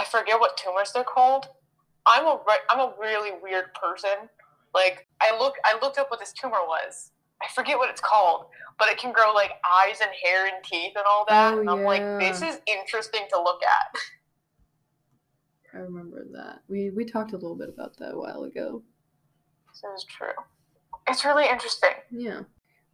I 0.00 0.04
forget 0.04 0.40
what 0.40 0.56
tumors 0.56 0.92
they're 0.92 1.04
called. 1.04 1.48
I'm 2.06 2.24
a 2.24 2.40
re- 2.46 2.66
I'm 2.70 2.80
a 2.80 2.94
really 2.98 3.32
weird 3.42 3.74
person. 3.74 4.30
Like 4.74 5.06
I 5.20 5.36
look 5.38 5.56
I 5.64 5.78
looked 5.82 5.98
up 5.98 6.10
what 6.10 6.20
this 6.20 6.32
tumor 6.32 6.62
was. 6.66 7.12
I 7.42 7.48
forget 7.54 7.76
what 7.76 7.90
it's 7.90 8.00
called, 8.00 8.46
but 8.78 8.88
it 8.88 8.96
can 8.96 9.12
grow 9.12 9.34
like 9.34 9.50
eyes 9.70 10.00
and 10.00 10.10
hair 10.24 10.46
and 10.46 10.64
teeth 10.64 10.92
and 10.96 11.04
all 11.06 11.26
that. 11.28 11.54
Oh, 11.54 11.60
and 11.60 11.68
I'm 11.68 11.82
like, 11.82 12.02
this 12.18 12.40
is 12.40 12.60
interesting 12.66 13.22
to 13.30 13.42
look 13.42 13.60
at. 13.62 14.00
I 15.74 15.78
remember 15.78 16.24
that. 16.32 16.60
We 16.68 16.90
we 16.90 17.04
talked 17.04 17.32
a 17.32 17.36
little 17.36 17.56
bit 17.56 17.68
about 17.68 17.98
that 17.98 18.14
a 18.14 18.18
while 18.18 18.44
ago. 18.44 18.82
This 19.68 19.82
is 19.98 20.04
true. 20.04 20.28
It's 21.08 21.26
really 21.26 21.46
interesting. 21.46 21.90
Yeah. 22.10 22.40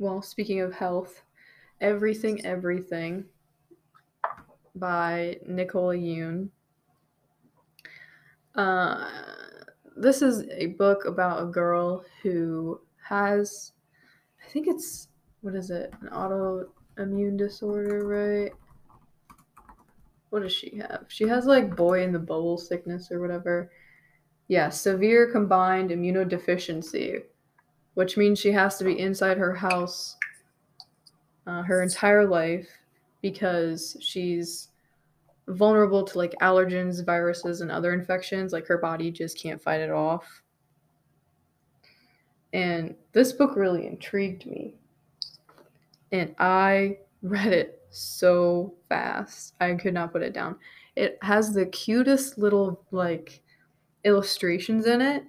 Well, 0.00 0.22
speaking 0.22 0.60
of 0.60 0.74
health, 0.74 1.22
Everything 1.80 2.44
Everything 2.44 3.26
by 4.74 5.38
Nicole 5.46 5.94
Yoon. 5.94 6.48
Uh, 8.56 9.08
this 9.96 10.22
is 10.22 10.48
a 10.50 10.66
book 10.66 11.04
about 11.04 11.42
a 11.42 11.46
girl 11.46 12.04
who 12.22 12.80
has, 13.08 13.72
I 14.44 14.50
think 14.50 14.66
it's, 14.66 15.08
what 15.42 15.54
is 15.54 15.70
it, 15.70 15.92
an 16.00 16.08
autoimmune 16.08 17.36
disorder, 17.36 18.06
right? 18.06 18.52
What 20.30 20.42
does 20.42 20.52
she 20.52 20.76
have? 20.78 21.04
She 21.08 21.28
has 21.28 21.46
like 21.46 21.76
boy 21.76 22.02
in 22.02 22.12
the 22.12 22.18
bubble 22.18 22.58
sickness 22.58 23.10
or 23.10 23.20
whatever. 23.20 23.70
Yeah, 24.48 24.70
severe 24.70 25.30
combined 25.30 25.90
immunodeficiency, 25.90 27.22
which 27.94 28.16
means 28.16 28.38
she 28.38 28.52
has 28.52 28.78
to 28.78 28.84
be 28.84 28.98
inside 28.98 29.38
her 29.38 29.54
house 29.54 30.16
uh, 31.46 31.62
her 31.62 31.82
entire 31.82 32.26
life 32.26 32.68
because 33.22 33.96
she's 34.00 34.68
vulnerable 35.48 36.04
to 36.04 36.18
like 36.18 36.34
allergens, 36.40 37.04
viruses, 37.04 37.60
and 37.60 37.70
other 37.70 37.92
infections. 37.92 38.52
Like 38.52 38.66
her 38.66 38.78
body 38.78 39.10
just 39.10 39.40
can't 39.40 39.62
fight 39.62 39.80
it 39.80 39.90
off. 39.90 40.42
And 42.52 42.94
this 43.12 43.32
book 43.32 43.56
really 43.56 43.86
intrigued 43.86 44.46
me. 44.46 44.74
And 46.12 46.34
I 46.38 46.98
read 47.22 47.52
it 47.52 47.82
so 47.90 48.74
fast. 48.88 49.54
I 49.60 49.74
could 49.74 49.94
not 49.94 50.12
put 50.12 50.22
it 50.22 50.32
down. 50.32 50.56
It 50.94 51.18
has 51.22 51.52
the 51.52 51.66
cutest 51.66 52.38
little 52.38 52.84
like 52.90 53.42
illustrations 54.04 54.86
in 54.86 55.00
it. 55.00 55.24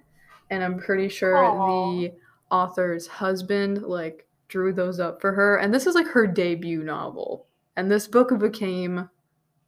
And 0.50 0.64
I'm 0.64 0.78
pretty 0.78 1.08
sure 1.08 1.36
Aw. 1.36 1.90
the 1.90 2.12
author's 2.50 3.06
husband 3.06 3.82
like 3.82 4.26
drew 4.48 4.72
those 4.72 4.98
up 4.98 5.20
for 5.20 5.32
her. 5.32 5.56
And 5.56 5.72
this 5.74 5.86
is 5.86 5.94
like 5.94 6.06
her 6.06 6.26
debut 6.26 6.82
novel. 6.82 7.46
And 7.76 7.90
this 7.90 8.08
book 8.08 8.36
became 8.38 9.10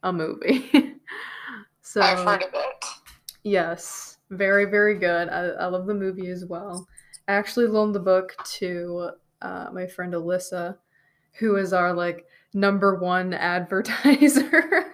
a 0.03 0.11
movie. 0.13 0.95
so 1.81 2.01
I've 2.01 2.19
heard 2.19 2.43
of 2.43 2.49
it. 2.53 2.85
Yes, 3.43 4.17
very, 4.29 4.65
very 4.65 4.97
good. 4.97 5.29
I, 5.29 5.47
I 5.47 5.65
love 5.67 5.87
the 5.87 5.93
movie 5.93 6.29
as 6.29 6.45
well. 6.45 6.87
I 7.27 7.33
actually 7.33 7.67
loaned 7.67 7.95
the 7.95 7.99
book 7.99 8.35
to 8.55 9.11
uh, 9.41 9.67
my 9.73 9.87
friend 9.87 10.13
Alyssa, 10.13 10.77
who 11.39 11.55
is 11.55 11.73
our 11.73 11.93
like 11.93 12.25
number 12.53 12.95
one 12.95 13.33
advertiser, 13.33 14.91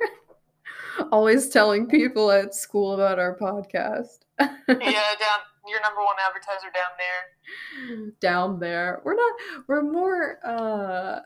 always 1.11 1.49
telling 1.49 1.87
people 1.87 2.31
at 2.31 2.55
school 2.55 2.93
about 2.93 3.19
our 3.19 3.37
podcast. 3.37 4.19
yeah, 4.39 4.55
down 4.67 5.39
your 5.67 5.81
number 5.81 6.01
one 6.01 6.15
advertiser 6.25 6.71
down 6.73 6.91
there. 6.97 8.11
Down 8.21 8.59
there, 8.59 9.01
we're 9.03 9.15
not. 9.15 9.33
We're 9.67 9.83
more. 9.83 10.39
uh 10.45 11.19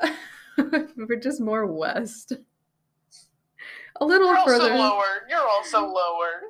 We're 0.97 1.19
just 1.19 1.41
more 1.41 1.65
west. 1.65 2.33
A 4.00 4.05
little 4.05 4.27
You're 4.27 4.38
also 4.38 4.75
lower. 4.75 5.27
You're 5.29 5.48
also 5.48 5.81
lower. 5.81 6.41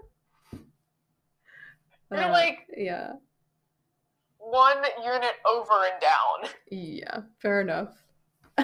You're 2.11 2.23
uh, 2.23 2.31
like 2.31 2.67
yeah. 2.75 3.13
one 4.37 4.77
unit 5.03 5.33
over 5.47 5.73
and 5.91 6.01
down. 6.01 6.51
Yeah, 6.69 7.21
fair 7.39 7.61
enough. 7.61 7.95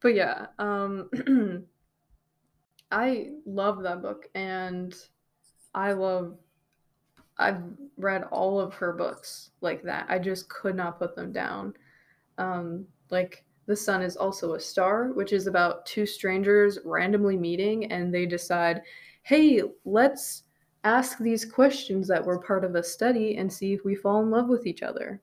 but 0.00 0.14
yeah, 0.14 0.46
um 0.58 1.10
I 2.90 3.30
love 3.44 3.82
that 3.82 4.00
book 4.00 4.28
and 4.34 4.94
I 5.74 5.92
love 5.92 6.36
I've 7.38 7.62
read 7.98 8.24
all 8.30 8.60
of 8.60 8.74
her 8.74 8.92
books 8.92 9.50
like 9.60 9.82
that. 9.82 10.06
I 10.08 10.18
just 10.18 10.48
could 10.48 10.76
not 10.76 10.98
put 10.98 11.16
them 11.16 11.32
down. 11.32 11.74
Um 12.38 12.86
like 13.10 13.44
The 13.66 13.76
Sun 13.76 14.02
is 14.02 14.16
Also 14.16 14.54
a 14.54 14.60
Star, 14.60 15.08
which 15.12 15.32
is 15.32 15.46
about 15.46 15.84
two 15.86 16.06
strangers 16.06 16.78
randomly 16.84 17.36
meeting 17.36 17.90
and 17.92 18.14
they 18.14 18.24
decide, 18.26 18.82
hey, 19.22 19.62
let's 19.84 20.44
ask 20.84 21.18
these 21.18 21.44
questions 21.44 22.06
that 22.06 22.24
were 22.24 22.38
part 22.38 22.64
of 22.64 22.74
a 22.76 22.82
study 22.82 23.36
and 23.38 23.52
see 23.52 23.72
if 23.72 23.84
we 23.84 23.94
fall 23.96 24.22
in 24.22 24.30
love 24.30 24.48
with 24.48 24.66
each 24.66 24.82
other. 24.82 25.20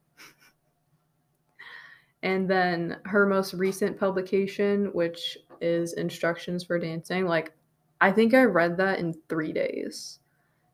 and 2.22 2.50
then 2.50 2.98
her 3.06 3.26
most 3.26 3.54
recent 3.54 3.98
publication, 4.00 4.86
which 4.94 5.38
is 5.62 5.94
Instructions 5.94 6.64
for 6.64 6.80
Dancing, 6.80 7.26
like 7.26 7.54
I 8.02 8.12
think 8.12 8.34
I 8.34 8.44
read 8.44 8.76
that 8.78 9.00
in 9.00 9.14
three 9.30 9.54
days, 9.54 10.20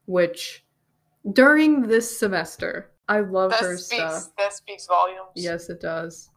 which 0.05 0.65
during 1.33 1.81
this 1.83 2.17
semester, 2.17 2.91
I 3.07 3.19
love 3.19 3.51
That 3.51 3.61
her 3.61 3.77
speaks 3.77 4.01
stuff. 4.03 4.35
that 4.37 4.53
speaks 4.53 4.87
volumes. 4.87 5.29
Yes, 5.35 5.69
it 5.69 5.79
does. 5.81 6.28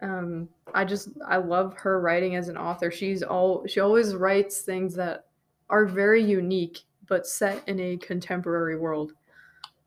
Um, 0.00 0.48
I 0.74 0.84
just 0.84 1.08
I 1.26 1.38
love 1.38 1.74
her 1.78 2.00
writing 2.00 2.36
as 2.36 2.48
an 2.48 2.56
author. 2.56 2.90
She's 2.90 3.22
all 3.22 3.66
she 3.66 3.80
always 3.80 4.14
writes 4.14 4.60
things 4.60 4.94
that 4.94 5.26
are 5.70 5.86
very 5.86 6.22
unique 6.22 6.80
but 7.06 7.26
set 7.26 7.62
in 7.66 7.80
a 7.80 7.96
contemporary 7.96 8.78
world. 8.78 9.12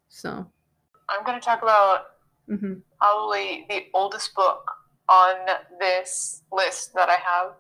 So, 0.10 0.46
I'm 1.08 1.24
gonna 1.26 1.40
talk 1.40 1.62
about 1.62 2.08
mhm. 2.50 2.82
probably 3.00 3.66
the 3.70 3.86
oldest 3.94 4.34
book 4.36 4.72
on 5.08 5.36
this 5.80 6.44
list 6.52 6.94
that 6.96 7.10
I 7.10 7.16
have 7.16 7.54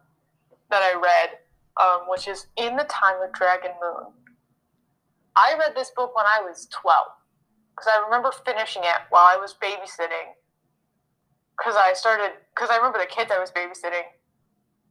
that 0.69 0.81
I 0.81 0.93
read, 0.99 1.37
um, 1.79 2.07
which 2.09 2.27
is 2.27 2.47
In 2.57 2.75
the 2.75 2.85
Time 2.85 3.21
of 3.21 3.33
Dragon 3.33 3.71
Moon. 3.81 4.13
I 5.35 5.55
read 5.57 5.75
this 5.75 5.91
book 5.95 6.15
when 6.15 6.25
I 6.25 6.41
was 6.41 6.67
12 6.71 7.05
because 7.75 7.91
I 7.93 8.03
remember 8.05 8.31
finishing 8.45 8.83
it 8.83 9.01
while 9.09 9.25
I 9.25 9.37
was 9.37 9.55
babysitting. 9.61 10.35
Because 11.57 11.75
I 11.75 11.93
started, 11.93 12.31
because 12.55 12.69
I 12.69 12.77
remember 12.77 12.97
the 12.99 13.05
kids 13.05 13.31
I 13.31 13.39
was 13.39 13.51
babysitting, 13.51 14.07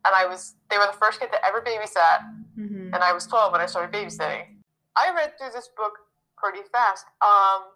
and 0.05 0.15
I 0.15 0.27
was, 0.27 0.55
they 0.71 0.79
were 0.79 0.87
the 0.87 0.97
first 0.99 1.21
kid 1.21 1.31
that 1.33 1.45
ever 1.45 1.61
babysat, 1.61 2.21
Mhm. 2.59 2.95
and 2.95 3.03
I 3.03 3.13
was 3.13 3.27
12 3.27 3.53
when 3.53 3.61
I 3.61 3.67
started 3.67 3.93
babysitting. 3.93 4.63
I 4.97 5.11
read 5.13 5.37
through 5.39 5.51
this 5.51 5.69
book 5.77 5.99
pretty 6.37 6.63
fast. 6.73 7.07
Um, 7.21 7.73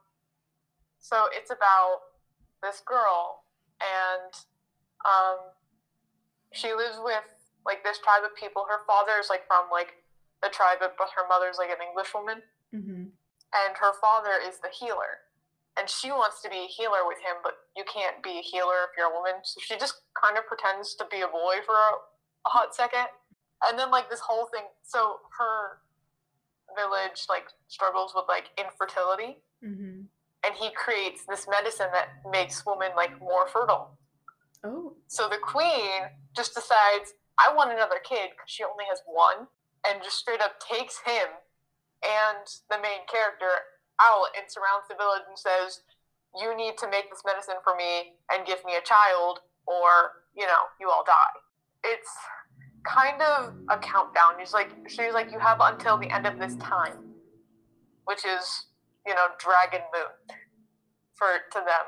so 1.00 1.29
it's 1.33 1.50
about 1.50 2.00
this 2.62 2.81
girl, 2.81 3.45
and 3.81 4.33
um, 5.05 5.38
she 6.53 6.73
lives 6.73 6.99
with 7.03 7.25
like 7.67 7.83
this 7.85 7.99
tribe 7.99 8.25
of 8.25 8.35
people. 8.37 8.64
Her 8.69 8.85
father 8.87 9.19
is 9.21 9.29
like 9.29 9.47
from 9.47 9.69
like 9.71 9.95
the 10.43 10.49
tribe, 10.49 10.79
but 10.81 10.97
but 10.97 11.09
her 11.17 11.26
mother's 11.29 11.59
like 11.59 11.71
an 11.71 11.81
English 11.87 12.12
woman, 12.14 12.43
Mhm. 12.73 13.11
and 13.53 13.76
her 13.76 13.93
father 14.00 14.37
is 14.41 14.59
the 14.61 14.69
healer. 14.69 15.24
And 15.78 15.90
she 15.90 16.11
wants 16.12 16.40
to 16.43 16.49
be 16.49 16.57
a 16.59 16.66
healer 16.69 17.02
with 17.07 17.19
him, 17.19 17.37
but 17.43 17.54
you 17.76 17.83
can't 17.93 18.23
be 18.23 18.38
a 18.38 18.43
healer 18.43 18.87
if 18.87 18.90
you're 18.97 19.11
a 19.11 19.14
woman. 19.14 19.43
So 19.43 19.61
she 19.61 19.76
just 19.76 20.02
kind 20.21 20.38
of 20.38 20.47
pretends 20.47 20.95
to 20.97 21.04
be 21.11 21.21
a 21.23 21.26
boy 21.28 21.57
for 21.66 21.75
a, 21.75 21.93
a 22.47 22.49
hot 22.50 22.75
second. 22.75 23.07
And 23.66 23.78
then 23.78 23.90
like 23.90 24.09
this 24.11 24.21
whole 24.21 24.47
thing 24.47 24.64
so 24.83 25.16
her 25.38 25.78
village 26.76 27.26
like 27.28 27.45
struggles 27.69 28.12
with 28.14 28.25
like 28.28 28.50
infertility 28.59 29.38
Mhm. 29.62 30.07
and 30.45 30.54
he 30.57 30.71
creates 30.73 31.25
this 31.26 31.47
medicine 31.49 31.88
that 31.93 32.09
makes 32.31 32.64
women 32.66 32.90
like 32.97 33.19
more 33.21 33.49
fertile. 33.49 33.97
Oh. 34.64 34.95
So 35.09 35.28
the 35.28 35.38
queen 35.38 36.11
just 36.37 36.54
decides, 36.54 37.14
I 37.38 37.52
want 37.54 37.73
another 37.73 37.99
kid 38.02 38.31
because 38.31 38.50
she 38.50 38.64
only 38.64 38.85
has 38.88 39.00
one, 39.07 39.47
and 39.87 40.02
just 40.02 40.19
straight 40.19 40.40
up 40.40 40.59
takes 40.61 40.99
him 41.04 41.28
and 42.02 42.45
the 42.71 42.78
main 42.78 43.07
character 43.11 43.49
out 44.00 44.30
and 44.36 44.46
surrounds 44.50 44.86
the 44.88 44.96
village 44.96 45.26
and 45.28 45.38
says, 45.38 45.82
You 46.38 46.56
need 46.56 46.78
to 46.78 46.90
make 46.90 47.10
this 47.10 47.22
medicine 47.26 47.60
for 47.62 47.74
me 47.76 48.18
and 48.32 48.46
give 48.46 48.64
me 48.64 48.76
a 48.76 48.84
child, 48.84 49.40
or, 49.66 50.24
you 50.34 50.46
know, 50.46 50.70
you 50.80 50.90
all 50.90 51.04
die. 51.06 51.36
It's 51.84 52.10
kind 52.84 53.20
of 53.22 53.54
a 53.70 53.78
countdown. 53.78 54.36
She's 54.38 54.52
like, 54.52 54.70
she's 54.88 55.14
like, 55.14 55.30
You 55.32 55.38
have 55.38 55.58
until 55.60 55.98
the 55.98 56.10
end 56.10 56.26
of 56.26 56.38
this 56.38 56.56
time, 56.56 57.14
which 58.04 58.24
is, 58.24 58.66
you 59.06 59.14
know, 59.14 59.28
Dragon 59.38 59.83
Moon 59.92 60.38
for 61.14 61.46
to 61.52 61.61
them. 61.62 61.87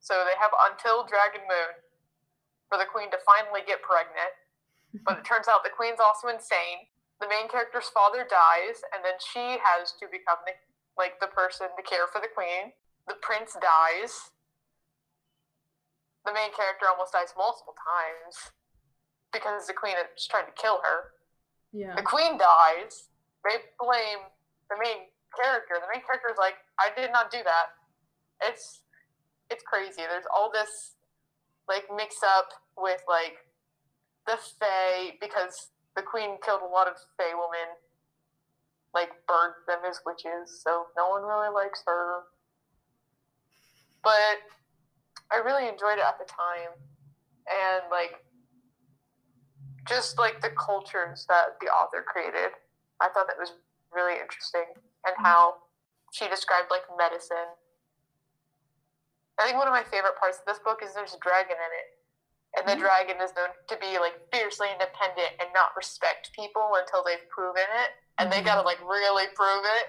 So 0.00 0.26
they 0.26 0.36
have 0.38 0.50
until 0.70 1.06
Dragon 1.06 1.46
Moon 1.46 1.78
for 2.68 2.76
the 2.76 2.88
queen 2.88 3.10
to 3.12 3.20
finally 3.22 3.60
get 3.66 3.82
pregnant. 3.82 4.32
But 5.08 5.20
it 5.20 5.24
turns 5.24 5.48
out 5.48 5.64
the 5.64 5.72
queen's 5.72 6.04
also 6.04 6.28
insane. 6.28 6.84
The 7.16 7.24
main 7.24 7.48
character's 7.48 7.88
father 7.88 8.28
dies, 8.28 8.84
and 8.92 9.00
then 9.00 9.16
she 9.24 9.56
has 9.56 9.96
to 9.96 10.04
become 10.10 10.36
the, 10.44 10.52
like 10.96 11.20
the 11.20 11.28
person 11.28 11.68
to 11.76 11.82
care 11.82 12.06
for 12.10 12.20
the 12.20 12.30
queen. 12.32 12.72
The 13.08 13.18
prince 13.20 13.56
dies. 13.58 14.32
The 16.24 16.32
main 16.32 16.54
character 16.54 16.86
almost 16.86 17.12
dies 17.12 17.34
multiple 17.36 17.74
times 17.74 18.54
because 19.32 19.66
the 19.66 19.74
queen 19.74 19.98
is 19.98 20.26
trying 20.28 20.46
to 20.46 20.54
kill 20.54 20.78
her. 20.84 21.16
Yeah. 21.72 21.96
The 21.96 22.06
queen 22.06 22.38
dies. 22.38 23.10
They 23.42 23.58
blame 23.80 24.22
the 24.70 24.78
main 24.78 25.10
character. 25.34 25.80
The 25.80 25.90
main 25.90 26.04
character 26.04 26.30
is 26.30 26.38
like, 26.38 26.60
I 26.78 26.94
did 26.94 27.10
not 27.10 27.32
do 27.32 27.42
that. 27.42 27.74
It's 28.44 28.82
it's 29.50 29.64
crazy. 29.66 30.00
There's 30.08 30.28
all 30.32 30.50
this 30.52 30.96
like 31.68 31.84
mix 31.94 32.16
up 32.22 32.48
with 32.76 33.02
like 33.08 33.36
the 34.26 34.38
Fae 34.38 35.18
because 35.20 35.72
the 35.96 36.02
queen 36.02 36.38
killed 36.44 36.62
a 36.62 36.70
lot 36.70 36.88
of 36.88 36.96
Fae 37.18 37.34
women, 37.34 37.76
like 38.94 39.10
burned 39.26 39.54
them 39.66 39.80
as 39.88 40.00
witches, 40.04 40.62
so 40.62 40.86
no 40.96 41.08
one 41.08 41.22
really 41.22 41.48
likes 41.48 41.82
her. 41.86 42.22
But 44.02 44.40
I 45.32 45.38
really 45.38 45.68
enjoyed 45.68 45.98
it 45.98 46.04
at 46.04 46.18
the 46.18 46.26
time. 46.26 46.76
And 47.48 47.82
like 47.90 48.14
just 49.88 50.18
like 50.18 50.40
the 50.40 50.50
cultures 50.50 51.26
that 51.28 51.58
the 51.60 51.66
author 51.68 52.04
created. 52.06 52.52
I 53.00 53.08
thought 53.08 53.26
that 53.26 53.38
was 53.38 53.52
really 53.90 54.20
interesting 54.20 54.66
and 55.06 55.14
how 55.18 55.54
she 56.12 56.28
described 56.28 56.70
like 56.70 56.82
medicine. 56.96 57.58
I 59.38 59.46
think 59.46 59.58
one 59.58 59.66
of 59.66 59.74
my 59.74 59.82
favorite 59.82 60.16
parts 60.20 60.38
of 60.38 60.44
this 60.46 60.62
book 60.62 60.80
is 60.84 60.94
there's 60.94 61.14
a 61.14 61.18
dragon 61.18 61.56
in 61.56 61.72
it. 61.74 61.88
And 62.54 62.68
the 62.68 62.76
Mhm. 62.76 62.84
dragon 62.84 63.20
is 63.20 63.34
known 63.34 63.48
to 63.66 63.76
be 63.78 63.98
like 63.98 64.14
fiercely 64.30 64.70
independent 64.70 65.32
and 65.40 65.52
not 65.52 65.74
respect 65.74 66.32
people 66.32 66.76
until 66.76 67.02
they've 67.02 67.26
proven 67.28 67.66
it. 67.70 67.90
And 68.18 68.30
they 68.30 68.40
Mhm. 68.40 68.44
gotta 68.44 68.62
like 68.62 68.80
really 68.80 69.26
prove 69.34 69.64
it. 69.64 69.86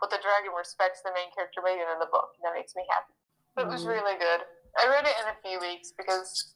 But 0.00 0.10
the 0.10 0.18
dragon 0.18 0.52
respects 0.56 1.00
the 1.02 1.12
main 1.12 1.30
character 1.34 1.62
Megan 1.62 1.88
in 1.92 1.98
the 1.98 2.06
book, 2.10 2.34
and 2.36 2.44
that 2.44 2.54
makes 2.54 2.74
me 2.76 2.84
happy. 2.90 3.14
It 3.56 3.68
was 3.68 3.84
Mhm. 3.84 3.88
really 3.88 4.18
good. 4.18 4.44
I 4.76 4.88
read 4.88 5.06
it 5.06 5.14
in 5.22 5.28
a 5.28 5.36
few 5.40 5.58
weeks 5.60 5.92
because 5.96 6.54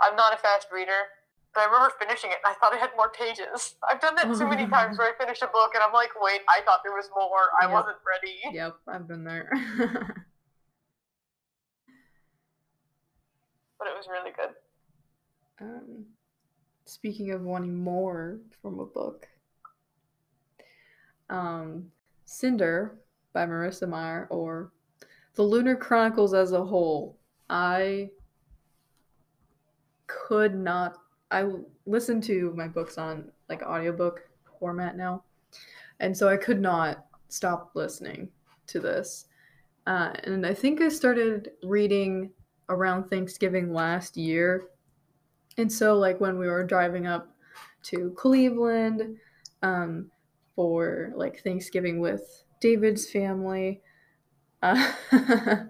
I'm 0.00 0.16
not 0.16 0.32
a 0.32 0.38
fast 0.38 0.68
reader. 0.72 1.08
But 1.52 1.62
I 1.62 1.64
remember 1.66 1.90
finishing 1.98 2.30
it 2.30 2.38
and 2.44 2.54
I 2.54 2.58
thought 2.60 2.72
it 2.72 2.78
had 2.78 2.94
more 2.96 3.10
pages. 3.10 3.74
I've 3.90 4.00
done 4.00 4.14
that 4.14 4.32
too 4.38 4.46
many 4.48 4.66
times 4.70 4.96
where 4.96 5.12
I 5.12 5.18
finish 5.18 5.42
a 5.42 5.48
book 5.48 5.74
and 5.74 5.82
I'm 5.82 5.92
like, 5.92 6.10
wait, 6.20 6.42
I 6.48 6.60
thought 6.64 6.80
there 6.84 6.94
was 6.94 7.10
more. 7.14 7.50
I 7.60 7.66
Yep. 7.66 7.72
wasn't 7.74 7.96
ready. 8.06 8.56
Yep, 8.56 8.76
I've 8.86 9.08
been 9.08 9.24
there. 9.24 9.50
But 13.78 13.88
it 13.88 13.96
was 13.96 14.06
really 14.08 14.30
good. 14.32 14.54
um, 15.60 16.04
speaking 16.86 17.30
of 17.30 17.42
wanting 17.42 17.74
more 17.76 18.38
from 18.62 18.78
a 18.78 18.84
book, 18.86 19.26
um, 21.30 21.90
Cinder 22.26 22.98
by 23.32 23.46
Marissa 23.46 23.88
Meyer 23.88 24.26
or 24.30 24.72
The 25.34 25.42
Lunar 25.42 25.76
Chronicles 25.76 26.34
as 26.34 26.52
a 26.52 26.64
whole. 26.64 27.16
I 27.48 28.10
could 30.06 30.54
not. 30.54 30.98
I 31.30 31.46
listen 31.86 32.20
to 32.22 32.52
my 32.56 32.68
books 32.68 32.98
on 32.98 33.30
like 33.48 33.62
audiobook 33.62 34.28
format 34.58 34.96
now, 34.96 35.22
and 36.00 36.16
so 36.16 36.28
I 36.28 36.36
could 36.36 36.60
not 36.60 37.06
stop 37.28 37.70
listening 37.74 38.28
to 38.66 38.80
this. 38.80 39.26
Uh, 39.86 40.12
and 40.24 40.44
I 40.44 40.54
think 40.54 40.80
I 40.80 40.88
started 40.88 41.52
reading 41.62 42.30
around 42.68 43.08
Thanksgiving 43.08 43.72
last 43.72 44.16
year. 44.16 44.68
And 45.58 45.70
so, 45.70 45.96
like, 45.96 46.20
when 46.20 46.38
we 46.38 46.46
were 46.46 46.64
driving 46.64 47.06
up 47.06 47.34
to 47.84 48.12
Cleveland 48.16 49.16
um, 49.62 50.10
for 50.60 51.10
like 51.16 51.42
Thanksgiving 51.42 52.00
with 52.00 52.44
David's 52.60 53.10
family, 53.10 53.80
uh, 54.62 54.92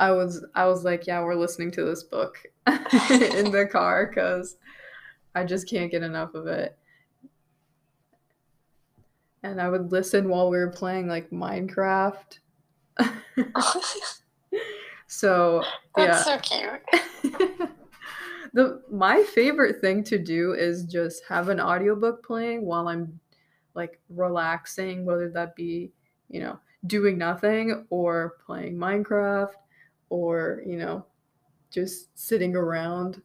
I 0.00 0.10
was 0.10 0.44
I 0.56 0.66
was 0.66 0.82
like, 0.82 1.06
yeah, 1.06 1.22
we're 1.22 1.36
listening 1.36 1.70
to 1.70 1.84
this 1.84 2.02
book 2.02 2.38
in 2.66 3.52
the 3.52 3.68
car 3.70 4.06
because 4.08 4.56
I 5.36 5.44
just 5.44 5.70
can't 5.70 5.92
get 5.92 6.02
enough 6.02 6.34
of 6.34 6.48
it. 6.48 6.76
And 9.44 9.60
I 9.60 9.70
would 9.70 9.92
listen 9.92 10.28
while 10.28 10.50
we 10.50 10.58
were 10.58 10.72
playing 10.72 11.06
like 11.06 11.30
Minecraft. 11.30 12.40
so 15.06 15.62
That's 15.94 16.26
yeah. 16.26 16.32
so 16.32 16.38
cute. 16.38 17.70
the 18.54 18.82
my 18.90 19.22
favorite 19.22 19.80
thing 19.80 20.02
to 20.02 20.18
do 20.18 20.54
is 20.54 20.82
just 20.82 21.22
have 21.28 21.48
an 21.48 21.60
audiobook 21.60 22.26
playing 22.26 22.66
while 22.66 22.88
I'm 22.88 23.20
like 23.74 24.00
relaxing, 24.08 25.04
whether 25.04 25.28
that 25.30 25.54
be, 25.56 25.92
you 26.28 26.40
know, 26.40 26.58
doing 26.86 27.18
nothing 27.18 27.86
or 27.90 28.36
playing 28.44 28.76
Minecraft 28.76 29.54
or, 30.08 30.62
you 30.66 30.76
know, 30.76 31.06
just 31.70 32.16
sitting 32.18 32.54
around 32.54 33.22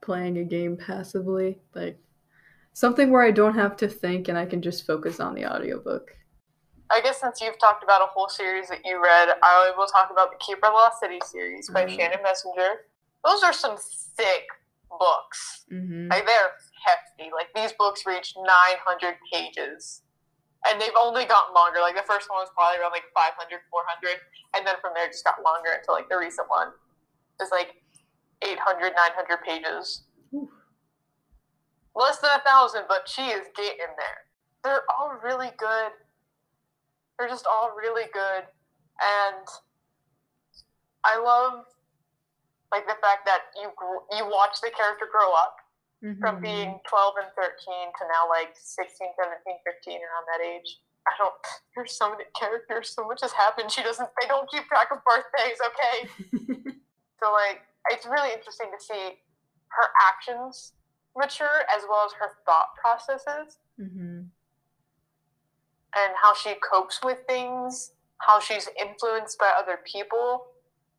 playing 0.00 0.38
a 0.38 0.44
game 0.44 0.76
passively. 0.76 1.58
Like 1.74 1.98
something 2.72 3.10
where 3.10 3.22
I 3.22 3.30
don't 3.30 3.54
have 3.54 3.76
to 3.78 3.88
think 3.88 4.28
and 4.28 4.36
I 4.36 4.46
can 4.46 4.60
just 4.60 4.86
focus 4.86 5.20
on 5.20 5.34
the 5.34 5.46
audiobook. 5.46 6.10
I 6.90 7.00
guess 7.00 7.20
since 7.20 7.40
you've 7.40 7.58
talked 7.58 7.82
about 7.82 8.02
a 8.02 8.06
whole 8.06 8.28
series 8.28 8.68
that 8.68 8.84
you 8.84 9.02
read, 9.02 9.30
I 9.42 9.72
will 9.76 9.86
talk 9.86 10.10
about 10.10 10.30
the 10.30 10.36
Keeper 10.38 10.66
of 10.66 10.72
the 10.72 10.76
Lost 10.76 11.00
City 11.00 11.18
series 11.24 11.68
by 11.70 11.84
Mhm. 11.84 11.96
Shannon 11.96 12.22
Messenger. 12.22 12.86
Those 13.24 13.42
are 13.42 13.52
some 13.52 13.76
thick 13.76 14.46
books. 14.90 15.64
Mm-hmm. 15.72 16.08
Like 16.08 16.26
they're 16.26 16.52
hefty. 16.84 17.30
Like 17.34 17.50
these 17.54 17.72
books 17.78 18.06
reach 18.06 18.34
900 18.36 19.16
pages. 19.32 20.02
And 20.66 20.80
they've 20.80 20.96
only 20.98 21.26
gotten 21.26 21.54
longer. 21.54 21.80
Like 21.80 21.94
the 21.94 22.06
first 22.06 22.28
one 22.28 22.42
was 22.42 22.50
probably 22.54 22.80
around 22.80 22.90
like 22.90 23.06
500, 23.14 23.38
400. 23.70 24.18
And 24.56 24.66
then 24.66 24.74
from 24.80 24.92
there 24.94 25.06
it 25.06 25.12
just 25.12 25.24
got 25.24 25.42
longer 25.44 25.70
until 25.76 25.94
like 25.94 26.08
the 26.08 26.18
recent 26.18 26.48
one 26.48 26.74
is 27.40 27.50
like 27.50 27.82
800, 28.42 28.92
900 28.94 29.42
pages. 29.46 30.04
Oof. 30.34 30.50
Less 31.94 32.18
than 32.18 32.30
a 32.34 32.42
thousand, 32.42 32.84
but 32.88 33.08
she 33.08 33.22
is 33.32 33.46
getting 33.56 33.94
there. 33.96 34.26
They're 34.64 34.82
all 34.90 35.16
really 35.22 35.50
good. 35.56 35.92
They're 37.18 37.28
just 37.28 37.46
all 37.46 37.72
really 37.76 38.10
good. 38.12 38.44
And 39.00 39.46
I 41.04 41.20
love 41.20 41.64
like 42.72 42.86
the 42.86 42.98
fact 43.00 43.24
that 43.26 43.50
you 43.56 43.70
you 44.16 44.24
watch 44.26 44.58
the 44.62 44.70
character 44.76 45.06
grow 45.10 45.32
up 45.32 45.56
Mm-hmm. 46.04 46.20
from 46.20 46.42
being 46.42 46.76
12 46.86 47.14
and 47.24 47.32
13 47.32 47.48
to 47.56 48.02
now 48.04 48.28
like 48.28 48.52
16 48.52 49.16
17 49.16 49.56
15 49.64 49.96
around 49.96 50.24
that 50.28 50.44
age. 50.44 50.76
I 51.08 51.12
don't 51.16 51.32
there's 51.74 51.96
so 51.96 52.10
many 52.10 52.24
characters 52.38 52.92
so 52.92 53.08
much 53.08 53.22
has 53.22 53.32
happened. 53.32 53.72
She 53.72 53.82
doesn't 53.82 54.06
they 54.20 54.28
don't 54.28 54.44
keep 54.50 54.68
track 54.68 54.88
of 54.92 54.98
birthdays 55.08 55.56
okay? 55.64 55.96
So 57.18 57.32
like 57.32 57.62
it's 57.90 58.04
really 58.04 58.28
interesting 58.30 58.68
to 58.76 58.84
see 58.84 59.16
her 59.72 59.88
actions 60.04 60.74
mature 61.16 61.64
as 61.74 61.82
well 61.88 62.04
as 62.04 62.12
her 62.20 62.36
thought 62.44 62.76
processes. 62.76 63.56
Mm-hmm. 63.80 64.28
and 65.96 66.12
how 66.22 66.34
she 66.34 66.54
copes 66.60 67.00
with 67.02 67.18
things 67.26 67.92
how 68.18 68.38
she's 68.38 68.68
influenced 68.80 69.38
by 69.38 69.50
other 69.58 69.78
people 69.90 70.46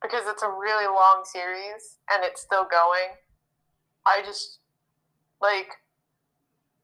because 0.02 0.24
it's 0.26 0.42
a 0.42 0.48
really 0.48 0.86
long 0.86 1.22
series 1.24 1.98
and 2.10 2.24
it's 2.24 2.40
still 2.40 2.66
going 2.70 3.16
i 4.06 4.22
just 4.24 4.58
like 5.40 5.68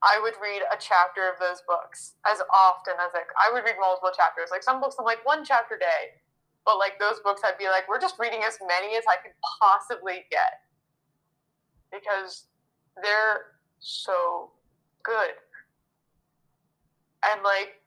I 0.05 0.20
would 0.20 0.35
read 0.40 0.61
a 0.70 0.77
chapter 0.79 1.22
of 1.33 1.40
those 1.40 1.62
books 1.66 2.12
as 2.27 2.42
often 2.53 2.92
as 3.00 3.11
like 3.14 3.33
I 3.40 3.50
would 3.50 3.64
read 3.64 3.77
multiple 3.81 4.12
chapters. 4.14 4.50
Like 4.50 4.62
some 4.62 4.81
books 4.81 4.96
I'm 4.98 5.07
like 5.07 5.24
one 5.24 5.44
chapter 5.44 5.79
day. 5.79 6.20
But 6.66 6.79
like 6.79 6.98
those 7.00 7.20
books 7.24 7.40
I'd 7.44 7.59
be 7.59 7.68
like, 7.68 7.88
we're 7.88 8.00
just 8.00 8.18
reading 8.18 8.40
as 8.46 8.59
many 8.68 8.96
as 8.96 9.05
I 9.09 9.16
could 9.22 9.33
possibly 9.61 10.27
get. 10.31 10.61
Because 11.90 12.44
they're 13.03 13.57
so 13.81 14.50
good. 15.03 15.40
And 17.24 17.42
like 17.42 17.81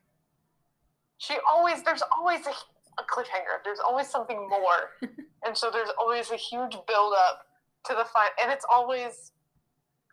she 1.19 1.37
always 1.47 1.83
there's 1.83 2.03
always 2.17 2.47
a, 2.47 2.53
a 2.99 3.03
cliffhanger. 3.03 3.63
There's 3.63 3.79
always 3.79 4.07
something 4.07 4.47
more. 4.49 4.91
and 5.45 5.55
so 5.55 5.69
there's 5.71 5.89
always 5.99 6.31
a 6.31 6.35
huge 6.35 6.77
build 6.87 7.13
up 7.27 7.45
to 7.85 7.93
the 7.93 8.05
fight 8.05 8.31
and 8.41 8.51
it's 8.51 8.65
always 8.71 9.31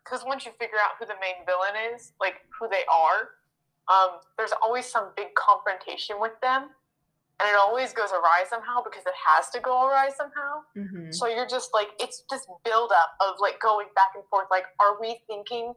because 0.04 0.24
once 0.24 0.44
you 0.44 0.52
figure 0.60 0.76
out 0.76 0.92
who 0.98 1.06
the 1.06 1.18
main 1.20 1.46
villain 1.46 1.94
is, 1.94 2.12
like 2.20 2.44
who 2.58 2.68
they 2.68 2.84
are, 2.92 3.40
um, 3.88 4.20
there's 4.36 4.52
always 4.62 4.84
some 4.84 5.10
big 5.16 5.34
confrontation 5.34 6.16
with 6.20 6.32
them, 6.42 6.68
and 7.40 7.48
it 7.48 7.56
always 7.56 7.92
goes 7.92 8.10
awry 8.12 8.44
somehow 8.48 8.82
because 8.84 9.02
it 9.06 9.16
has 9.16 9.50
to 9.50 9.60
go 9.60 9.88
awry 9.88 10.10
somehow. 10.14 10.62
Mm-hmm. 10.76 11.12
So 11.12 11.26
you're 11.26 11.48
just 11.48 11.70
like 11.74 11.88
it's 11.98 12.22
just 12.30 12.48
build 12.64 12.92
up 12.92 13.16
of 13.20 13.40
like 13.40 13.60
going 13.60 13.88
back 13.94 14.12
and 14.14 14.24
forth. 14.30 14.46
Like, 14.50 14.64
are 14.80 15.00
we 15.00 15.18
thinking? 15.26 15.74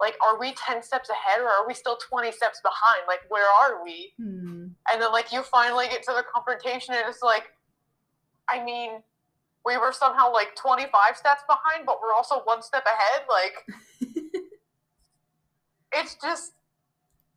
Like, 0.00 0.16
are 0.24 0.38
we 0.40 0.54
ten 0.54 0.82
steps 0.82 1.10
ahead 1.10 1.40
or 1.40 1.48
are 1.48 1.66
we 1.66 1.74
still 1.74 1.96
twenty 1.96 2.32
steps 2.32 2.60
behind? 2.62 3.02
Like, 3.06 3.20
where 3.28 3.46
are 3.62 3.84
we? 3.84 4.12
Mm-hmm. 4.20 4.66
And 4.90 5.02
then 5.02 5.12
like 5.12 5.32
you 5.32 5.42
finally 5.42 5.86
get 5.88 6.02
to 6.04 6.12
the 6.12 6.24
confrontation, 6.32 6.94
and 6.94 7.04
it's 7.08 7.22
like, 7.22 7.44
I 8.48 8.64
mean, 8.64 9.02
we 9.64 9.76
were 9.76 9.92
somehow 9.92 10.32
like 10.32 10.54
25 10.56 10.90
steps 11.16 11.42
behind, 11.46 11.86
but 11.86 11.98
we're 12.02 12.14
also 12.14 12.40
one 12.44 12.62
step 12.62 12.84
ahead. 12.86 13.26
Like, 13.28 14.12
it's 15.92 16.16
just 16.22 16.52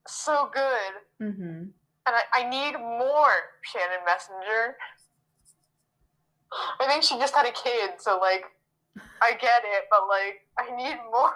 so 0.07 0.49
good. 0.53 1.27
mm-hmm. 1.27 1.63
And 2.05 2.15
I, 2.17 2.21
I 2.33 2.49
need 2.49 2.77
more 2.77 3.31
Shannon 3.61 4.03
Messenger. 4.05 4.75
I 6.79 6.87
think 6.87 7.03
she 7.03 7.17
just 7.17 7.33
had 7.33 7.45
a 7.45 7.51
kid, 7.51 7.91
so 7.97 8.19
like, 8.19 8.43
I 9.21 9.31
get 9.31 9.63
it, 9.63 9.85
but 9.89 10.01
like, 10.09 10.41
I 10.59 10.75
need 10.75 10.97
more. 11.11 11.33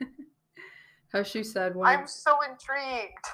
Has 1.12 1.28
she 1.28 1.42
said 1.44 1.76
when? 1.76 1.86
I'm 1.86 2.06
so 2.06 2.36
intrigued. 2.48 3.26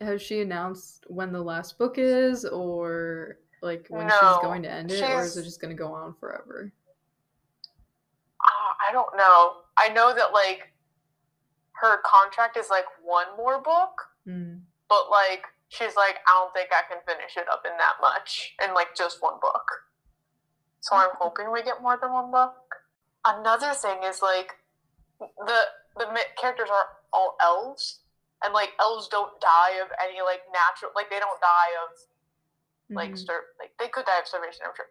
Has 0.00 0.22
she 0.22 0.40
announced 0.40 1.04
when 1.08 1.32
the 1.32 1.42
last 1.42 1.78
book 1.78 1.96
is, 1.98 2.44
or 2.44 3.38
like 3.62 3.86
when 3.88 4.06
No, 4.06 4.14
she's 4.14 4.42
going 4.42 4.62
to 4.62 4.70
end 4.70 4.90
it, 4.90 5.02
or 5.02 5.22
is 5.22 5.36
it 5.36 5.44
just 5.44 5.60
going 5.60 5.76
to 5.76 5.80
go 5.80 5.92
on 5.92 6.14
forever? 6.18 6.72
Uh, 8.40 8.88
I 8.88 8.92
don't 8.92 9.16
know. 9.16 9.52
I 9.78 9.88
know 9.90 10.14
that 10.14 10.32
like, 10.32 10.72
her 11.72 11.98
contract 12.04 12.56
is 12.56 12.68
like 12.70 12.86
one 13.02 13.26
more 13.36 13.60
book. 13.62 13.92
Mm. 14.28 14.60
but 14.88 15.10
like 15.10 15.44
she's 15.68 15.96
like 15.96 16.18
i 16.28 16.32
don't 16.34 16.52
think 16.52 16.68
i 16.70 16.82
can 16.92 17.00
finish 17.08 17.38
it 17.38 17.48
up 17.50 17.62
in 17.64 17.72
that 17.78 17.94
much 18.02 18.54
in 18.62 18.74
like 18.74 18.88
just 18.94 19.22
one 19.22 19.40
book 19.40 19.64
so 20.80 20.94
i'm 20.94 21.08
hoping 21.18 21.50
we 21.50 21.62
get 21.62 21.80
more 21.80 21.96
than 22.00 22.12
one 22.12 22.30
book 22.30 22.52
another 23.24 23.72
thing 23.72 23.96
is 24.04 24.20
like 24.20 24.52
the 25.20 25.60
the 25.96 26.06
characters 26.40 26.68
are 26.70 26.86
all 27.12 27.36
elves. 27.40 28.00
And 28.42 28.54
like 28.54 28.70
elves 28.80 29.06
don't 29.08 29.38
die 29.40 29.76
of 29.84 29.88
any 30.00 30.22
like 30.24 30.40
natural 30.48 30.92
like 30.96 31.10
they 31.10 31.18
don't 31.20 31.40
die 31.40 31.72
of 31.84 31.90
like 32.96 33.12
Mhm. 33.12 33.18
star 33.18 33.44
like 33.60 33.76
they 33.78 33.88
could 33.88 34.06
die 34.06 34.18
of 34.18 34.26
starvation 34.26 34.62
i'm 34.64 34.74
sure. 34.74 34.88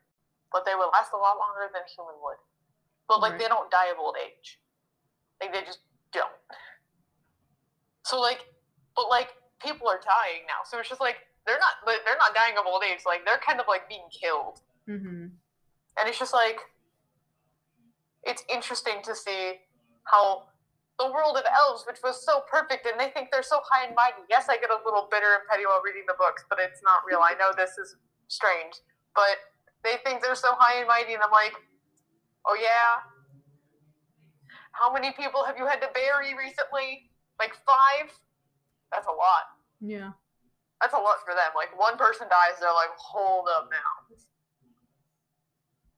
But 0.51 0.65
they 0.65 0.75
would 0.75 0.89
last 0.93 1.13
a 1.13 1.17
lot 1.17 1.37
longer 1.37 1.67
than 1.73 1.81
a 1.81 1.89
human 1.89 2.13
would. 2.21 2.37
But 3.07 3.21
like 3.21 3.31
Right. 3.33 3.39
they 3.41 3.47
don't 3.47 3.71
die 3.71 3.87
of 3.87 3.97
old 3.97 4.17
age. 4.17 4.61
Like 5.41 5.51
they 5.51 5.63
just 5.63 5.79
don't. 6.11 6.31
So 8.05 8.19
like 8.21 8.45
but 8.95 9.09
like 9.09 9.33
people 9.59 9.87
are 9.89 9.99
dying 9.99 10.45
now. 10.47 10.61
So 10.63 10.77
it's 10.79 10.89
just 10.89 11.01
like 11.01 11.17
they're 11.45 11.57
not 11.59 11.81
like, 11.87 12.05
they're 12.05 12.17
not 12.17 12.35
dying 12.35 12.57
of 12.57 12.65
old 12.67 12.83
age. 12.83 13.01
Like 13.05 13.25
they're 13.25 13.39
kind 13.39 13.59
of 13.59 13.65
like 13.67 13.87
being 13.89 14.07
killed. 14.11 14.61
Mhm. 14.87 15.31
and 15.97 16.07
it's 16.07 16.19
just 16.19 16.33
like 16.33 16.59
it's 18.23 18.43
interesting 18.49 19.01
to 19.03 19.15
see 19.15 19.61
how 20.05 20.47
the 20.99 21.07
world 21.11 21.37
of 21.37 21.43
elves 21.47 21.83
which 21.87 21.99
was 22.03 22.23
so 22.25 22.43
perfect 22.51 22.85
and 22.85 22.99
they 22.99 23.09
think 23.11 23.29
they're 23.31 23.43
so 23.43 23.59
high 23.69 23.85
and 23.85 23.95
mighty 23.95 24.19
yes 24.29 24.47
i 24.49 24.57
get 24.57 24.69
a 24.69 24.79
little 24.83 25.07
bitter 25.11 25.39
and 25.39 25.43
petty 25.49 25.65
while 25.65 25.81
reading 25.83 26.03
the 26.07 26.15
books 26.19 26.43
but 26.49 26.59
it's 26.59 26.81
not 26.83 26.99
real 27.07 27.19
i 27.23 27.33
know 27.39 27.51
this 27.55 27.77
is 27.77 27.95
strange 28.27 28.83
but 29.15 29.39
they 29.83 29.95
think 30.03 30.21
they're 30.21 30.35
so 30.35 30.51
high 30.59 30.79
and 30.79 30.87
mighty 30.87 31.13
and 31.13 31.23
i'm 31.23 31.31
like 31.31 31.53
oh 32.47 32.57
yeah 32.59 32.99
how 34.71 34.91
many 34.91 35.11
people 35.15 35.43
have 35.43 35.57
you 35.57 35.65
had 35.65 35.79
to 35.79 35.87
bury 35.93 36.35
recently 36.35 37.09
like 37.39 37.55
five 37.65 38.11
that's 38.91 39.07
a 39.07 39.15
lot 39.15 39.55
Yeah. 39.79 40.11
that's 40.81 40.93
a 40.93 40.99
lot 40.99 41.19
for 41.23 41.35
them. 41.35 41.51
Like 41.55 41.71
one 41.77 41.95
person 41.95 42.27
dies, 42.27 42.57
they're 42.59 42.71
like, 42.73 42.89
hold 42.97 43.47
up 43.51 43.67
now. 43.71 44.15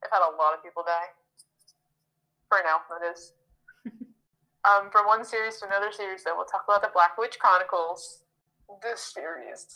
I've 0.03 0.11
had 0.11 0.21
a 0.25 0.33
lot 0.37 0.53
of 0.57 0.61
people 0.65 0.83
die. 0.85 1.09
For 2.49 2.59
now, 2.65 2.81
that 2.89 3.05
is. 3.05 3.33
Um, 4.65 4.91
from 4.91 5.08
one 5.08 5.26
series 5.26 5.58
to 5.60 5.65
another 5.65 5.91
series, 5.91 6.24
though, 6.24 6.36
we'll 6.36 6.45
talk 6.45 6.65
about 6.67 6.82
the 6.82 6.91
Black 6.93 7.17
Witch 7.17 7.38
Chronicles. 7.39 8.24
This 8.82 9.02
series 9.02 9.67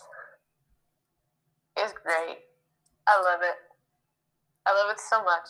is 1.79 1.93
great. 2.03 2.45
I 3.07 3.21
love 3.21 3.41
it. 3.41 3.57
I 4.65 4.73
love 4.73 4.91
it 4.91 4.99
so 4.99 5.23
much. 5.23 5.49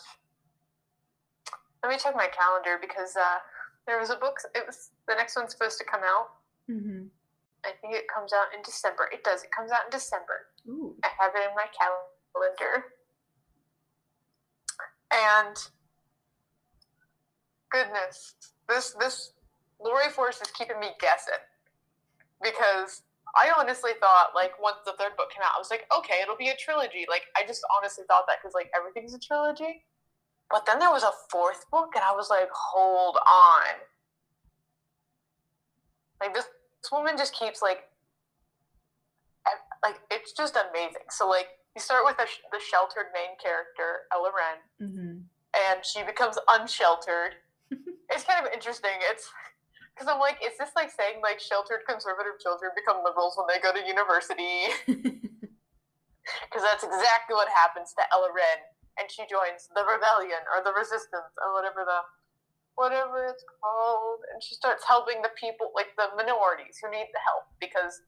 Let 1.82 1.90
me 1.90 1.98
check 1.98 2.16
my 2.16 2.28
calendar 2.28 2.78
because 2.80 3.14
uh, 3.16 3.38
there 3.86 3.98
was 4.00 4.10
a 4.10 4.16
book. 4.16 4.36
It 4.54 4.64
was 4.66 4.90
the 5.06 5.14
next 5.14 5.36
one's 5.36 5.52
supposed 5.52 5.78
to 5.78 5.84
come 5.84 6.00
out. 6.04 6.28
Mm-hmm. 6.70 7.06
I 7.64 7.70
think 7.80 7.94
it 7.94 8.06
comes 8.12 8.32
out 8.32 8.54
in 8.54 8.62
December. 8.62 9.08
It 9.12 9.24
does. 9.24 9.42
It 9.42 9.50
comes 9.50 9.70
out 9.70 9.84
in 9.86 9.90
December. 9.90 10.48
Ooh. 10.68 10.94
I 11.04 11.08
have 11.18 11.32
it 11.34 11.48
in 11.48 11.54
my 11.54 11.66
calendar. 11.72 12.84
And 15.12 15.56
goodness, 17.70 18.34
this 18.68 18.94
this 18.98 19.32
Laurie 19.80 20.10
Forest 20.10 20.42
is 20.42 20.50
keeping 20.52 20.78
me 20.80 20.88
guessing 21.00 21.42
because 22.42 23.02
I 23.36 23.50
honestly 23.58 23.92
thought 24.00 24.28
like 24.34 24.52
once 24.60 24.78
the 24.84 24.92
third 24.98 25.16
book 25.16 25.30
came 25.30 25.42
out, 25.44 25.52
I 25.54 25.58
was 25.58 25.70
like, 25.70 25.84
okay, 25.98 26.14
it'll 26.22 26.36
be 26.36 26.48
a 26.48 26.56
trilogy. 26.56 27.06
Like 27.08 27.22
I 27.36 27.46
just 27.46 27.62
honestly 27.76 28.04
thought 28.08 28.24
that 28.28 28.36
because 28.42 28.54
like 28.54 28.70
everything's 28.76 29.14
a 29.14 29.18
trilogy. 29.18 29.84
But 30.50 30.64
then 30.64 30.78
there 30.78 30.90
was 30.90 31.02
a 31.02 31.10
fourth 31.28 31.68
book, 31.72 31.90
and 31.96 32.04
I 32.04 32.14
was 32.14 32.30
like, 32.30 32.48
hold 32.52 33.16
on. 33.16 33.74
Like 36.20 36.32
this, 36.34 36.44
this 36.82 36.92
woman 36.92 37.16
just 37.18 37.34
keeps 37.34 37.60
like. 37.62 37.78
Like 39.82 40.00
it's 40.10 40.32
just 40.32 40.56
amazing. 40.56 41.02
So 41.10 41.28
like 41.28 41.46
you 41.74 41.80
start 41.80 42.02
with 42.04 42.16
the, 42.16 42.26
the 42.52 42.58
sheltered 42.60 43.06
main 43.14 43.36
character 43.42 44.06
Elloren, 44.14 44.58
Mm-hmm. 44.82 45.18
and 45.54 45.84
she 45.84 46.02
becomes 46.02 46.38
unsheltered. 46.48 47.34
It's 48.16 48.24
kind 48.24 48.40
of 48.40 48.48
interesting. 48.48 48.96
It's 49.12 49.28
because 49.92 50.08
I'm 50.08 50.16
like, 50.16 50.40
is 50.40 50.56
this 50.56 50.72
like 50.72 50.88
saying 50.88 51.20
like 51.20 51.36
sheltered 51.36 51.84
conservative 51.84 52.40
children 52.40 52.72
become 52.72 53.04
liberals 53.04 53.36
when 53.36 53.44
they 53.44 53.60
go 53.60 53.76
to 53.76 53.82
university? 53.84 54.72
Because 56.26 56.66
that's 56.66 56.82
exactly 56.82 57.38
what 57.38 57.46
happens 57.46 57.94
to 57.94 58.02
Elloren, 58.10 58.58
and 58.98 59.06
she 59.06 59.22
joins 59.30 59.70
the 59.78 59.86
rebellion 59.86 60.42
or 60.50 60.58
the 60.58 60.74
resistance 60.74 61.30
or 61.38 61.54
whatever 61.54 61.86
the 61.86 62.02
whatever 62.74 63.30
it's 63.30 63.46
called, 63.62 64.26
and 64.34 64.42
she 64.42 64.58
starts 64.58 64.82
helping 64.82 65.22
the 65.22 65.30
people 65.38 65.70
like 65.78 65.94
the 65.94 66.10
minorities 66.18 66.82
who 66.82 66.90
need 66.90 67.06
the 67.14 67.22
help. 67.22 67.46
Because 67.62 68.02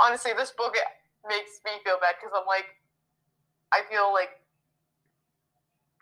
honestly, 0.00 0.32
this 0.32 0.50
book 0.56 0.80
makes 1.28 1.60
me 1.64 1.76
feel 1.84 2.00
bad 2.00 2.16
because 2.16 2.32
I'm 2.32 2.48
like, 2.48 2.66
I 3.68 3.84
feel 3.92 4.08
like 4.12 4.40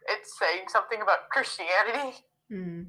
it's 0.09 0.38
saying 0.38 0.70
something 0.70 1.02
about 1.02 1.28
Christianity, 1.35 2.22
mm. 2.52 2.86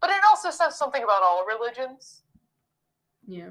but 0.00 0.10
it 0.10 0.20
also 0.28 0.50
says 0.50 0.76
something 0.76 1.02
about 1.02 1.22
all 1.22 1.46
religions. 1.46 2.22
Yeah. 3.26 3.50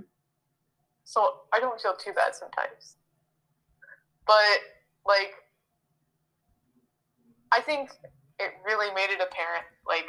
So 1.03 1.41
I 1.53 1.59
don't 1.59 1.79
feel 1.79 1.93
too 1.93 2.13
bad 2.13 2.35
sometimes. 2.35 2.97
But 4.25 4.59
like 5.05 5.33
I 7.51 7.61
think 7.61 7.89
it 8.39 8.51
really 8.65 8.93
made 8.93 9.09
it 9.09 9.21
apparent 9.21 9.65
like 9.87 10.07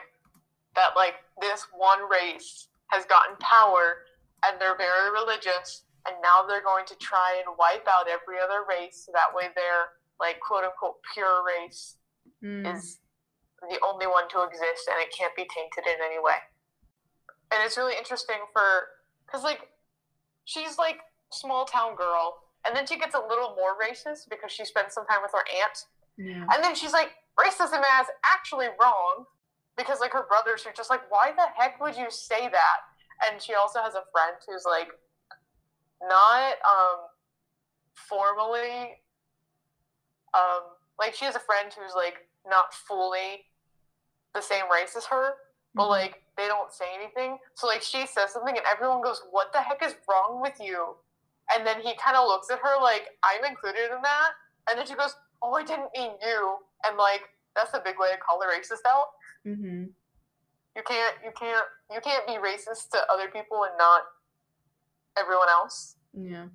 that 0.75 0.91
like 0.97 1.15
this 1.41 1.67
one 1.77 2.09
race 2.11 2.69
has 2.89 3.05
gotten 3.07 3.37
power 3.39 3.99
and 4.45 4.61
they're 4.61 4.77
very 4.77 5.11
religious 5.11 5.85
and 6.07 6.17
now 6.23 6.47
they're 6.47 6.63
going 6.63 6.87
to 6.87 6.95
try 6.97 7.41
and 7.45 7.57
wipe 7.59 7.87
out 7.89 8.07
every 8.09 8.41
other 8.43 8.65
race 8.69 9.05
so 9.07 9.13
that 9.13 9.35
way 9.35 9.49
their 9.55 9.95
like 10.21 10.41
quote 10.41 10.65
unquote 10.65 10.97
pure 11.15 11.45
race 11.47 11.97
Mm. 12.43 12.77
is 12.77 13.01
the 13.67 13.79
only 13.85 14.07
one 14.07 14.29
to 14.31 14.43
exist 14.47 14.87
and 14.89 14.97
it 15.01 15.11
can't 15.17 15.35
be 15.35 15.43
tainted 15.51 15.87
in 15.87 15.99
any 16.05 16.19
way. 16.23 16.39
And 17.51 17.61
it's 17.65 17.77
really 17.77 17.97
interesting 17.99 18.39
for 18.53 18.95
because 19.27 19.43
like 19.43 19.69
she's 20.45 20.79
like 20.79 20.99
small 21.31 21.65
town 21.65 21.97
girl 21.97 22.39
and 22.67 22.75
then 22.77 22.87
she 22.87 22.99
gets 22.99 23.15
a 23.15 23.21
little 23.21 23.57
more 23.57 23.75
racist 23.77 24.29
because 24.31 24.53
she 24.53 24.65
spends 24.65 24.95
some 24.95 25.07
time 25.07 25.21
with 25.23 25.33
her 25.33 25.45
aunt 25.63 25.85
Yeah. 26.17 26.47
and 26.55 26.63
then 26.65 26.75
she's 26.75 26.93
like 26.93 27.11
racism 27.39 27.81
is 27.81 28.07
actually 28.25 28.69
wrong 28.81 29.25
because 29.77 30.01
like 30.01 30.13
her 30.13 30.25
brothers 30.27 30.65
are 30.67 30.73
just 30.73 30.89
like 30.91 31.03
why 31.11 31.33
the 31.37 31.47
heck 31.57 31.81
would 31.81 31.97
you 31.97 32.07
say 32.11 32.49
that 32.49 32.79
and 33.29 33.41
she 33.43 33.55
also 33.55 33.81
has 33.81 33.95
a 33.95 34.03
friend 34.13 34.37
who's 34.47 34.65
like 34.65 34.89
not 36.03 36.55
um 36.65 36.99
formally 37.95 39.03
um 40.35 40.63
like 40.99 41.15
she 41.15 41.25
has 41.25 41.37
a 41.37 41.41
friend 41.41 41.73
who's 41.77 41.95
like 41.95 42.27
not 42.47 42.73
fully 42.73 43.45
the 44.35 44.43
same 44.43 44.65
race 44.71 44.95
as 44.97 45.07
her 45.07 45.35
but 45.75 45.85
Mhm. 45.85 45.91
like 45.91 46.23
they 46.37 46.47
don't 46.47 46.73
say 46.73 46.87
anything. 46.95 47.39
So 47.55 47.67
like 47.67 47.83
she 47.83 48.07
says 48.07 48.33
something 48.33 48.57
and 48.57 48.67
everyone 48.67 49.01
goes 49.03 49.23
what 49.31 49.53
the 49.53 49.61
heck 49.61 49.83
is 49.83 49.95
wrong 50.09 50.41
with 50.41 50.59
you? 50.61 50.97
And 51.55 51.67
then 51.67 51.81
he 51.81 51.95
kind 51.97 52.17
of 52.17 52.27
looks 52.27 52.51
at 52.51 52.59
her 52.61 52.81
like 52.81 53.09
i'm 53.23 53.45
included 53.45 53.91
in 53.95 54.01
that. 54.03 54.31
And 54.69 54.79
then 54.79 54.87
she 54.87 54.95
goes 54.95 55.15
oh 55.43 55.55
i 55.55 55.63
didn't 55.65 55.91
mean 55.97 56.13
you. 56.23 56.57
And 56.87 56.97
like 56.97 57.23
that's 57.55 57.75
a 57.75 57.81
big 57.81 57.99
way 57.99 58.09
to 58.13 58.19
call 58.19 58.41
a 58.43 58.47
racist 58.47 58.85
out. 58.87 59.09
Mm-hmm. 59.47 59.85
you 60.77 60.83
can't 60.85 61.15
you 61.25 61.33
can't 61.33 61.67
you 61.91 62.01
can't 62.01 62.27
be 62.27 62.35
racist 62.35 62.91
to 62.91 62.99
other 63.13 63.29
people 63.29 63.65
and 63.65 63.77
not 63.79 64.03
everyone 65.19 65.49
else. 65.49 65.97
Yeah. 66.15 66.47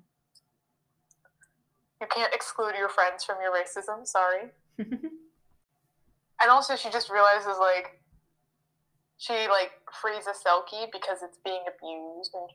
you 2.00 2.06
can't 2.08 2.32
exclude 2.34 2.74
your 2.76 2.88
friends 2.88 3.24
from 3.24 3.36
your 3.42 3.52
racism 3.52 4.06
sorry 4.06 4.50
and 6.40 6.50
also 6.50 6.76
she 6.76 6.90
just 6.90 7.10
realizes 7.10 7.56
like 7.60 8.00
she 9.18 9.32
like 9.48 9.72
frees 10.02 10.26
a 10.26 10.34
selkie 10.34 10.90
because 10.92 11.22
it's 11.22 11.38
being 11.44 11.62
abused. 11.68 12.34
And 12.34 12.50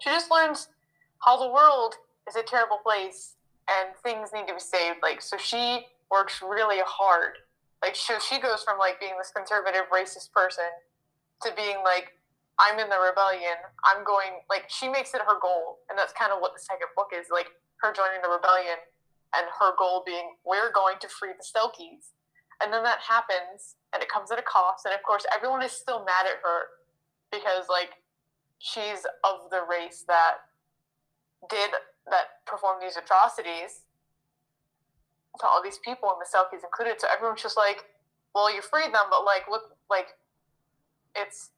she 0.00 0.10
just 0.10 0.30
learns 0.30 0.68
how 1.24 1.36
the 1.36 1.52
world 1.52 1.94
is 2.28 2.36
a 2.36 2.42
terrible 2.42 2.78
place 2.82 3.34
and 3.68 3.96
things 4.02 4.30
need 4.32 4.46
to 4.48 4.54
be 4.54 4.60
saved. 4.60 4.98
Like 5.02 5.20
so 5.20 5.36
she 5.36 5.86
works 6.10 6.40
really 6.42 6.80
hard. 6.86 7.38
Like 7.82 7.96
so 7.96 8.18
she 8.18 8.40
goes 8.40 8.62
from 8.62 8.78
like 8.78 9.00
being 9.00 9.14
this 9.18 9.32
conservative 9.34 9.90
racist 9.92 10.32
person 10.32 10.70
to 11.42 11.52
being 11.56 11.82
like 11.84 12.12
i'm 12.58 12.78
in 12.78 12.88
the 12.88 13.00
rebellion. 13.02 13.58
I'm 13.84 14.04
going 14.04 14.40
like 14.48 14.70
she 14.70 14.88
makes 14.88 15.12
it 15.12 15.20
her 15.20 15.38
goal. 15.42 15.82
And 15.90 15.98
that's 15.98 16.12
kind 16.12 16.32
of 16.32 16.38
what 16.40 16.54
the 16.54 16.62
second 16.62 16.88
book 16.96 17.10
is 17.12 17.26
like 17.30 17.50
her 17.82 17.92
joining 17.92 18.22
the 18.22 18.30
rebellion 18.30 18.78
and 19.34 19.50
her 19.58 19.74
goal 19.76 20.06
being 20.06 20.38
we're 20.46 20.70
going 20.70 20.96
to 21.02 21.08
free 21.10 21.34
the 21.34 21.42
selkies 21.44 22.13
and 22.62 22.72
then 22.72 22.82
that 22.82 22.98
happens 23.00 23.76
and 23.92 24.02
it 24.02 24.08
comes 24.08 24.30
at 24.30 24.38
a 24.38 24.42
cost 24.42 24.84
and 24.84 24.94
of 24.94 25.02
course 25.02 25.24
everyone 25.34 25.62
is 25.62 25.72
still 25.72 26.04
mad 26.04 26.26
at 26.26 26.38
her 26.42 26.70
because 27.30 27.66
like 27.68 28.02
she's 28.58 29.04
of 29.24 29.50
the 29.50 29.60
race 29.68 30.04
that 30.06 30.48
did 31.50 31.70
that 32.10 32.44
performed 32.46 32.82
these 32.82 32.96
atrocities 32.96 33.84
to 35.40 35.46
all 35.46 35.62
these 35.62 35.78
people 35.78 36.08
and 36.14 36.20
the 36.22 36.28
selkies 36.30 36.62
included. 36.62 37.00
So 37.00 37.08
everyone's 37.12 37.42
just 37.42 37.56
like 37.56 37.84
well 38.34 38.52
you 38.52 38.62
freed 38.62 38.94
them 38.94 39.06
but 39.10 39.24
like 39.24 39.44
look 39.50 39.76
like 39.90 40.14
it's 41.16 41.50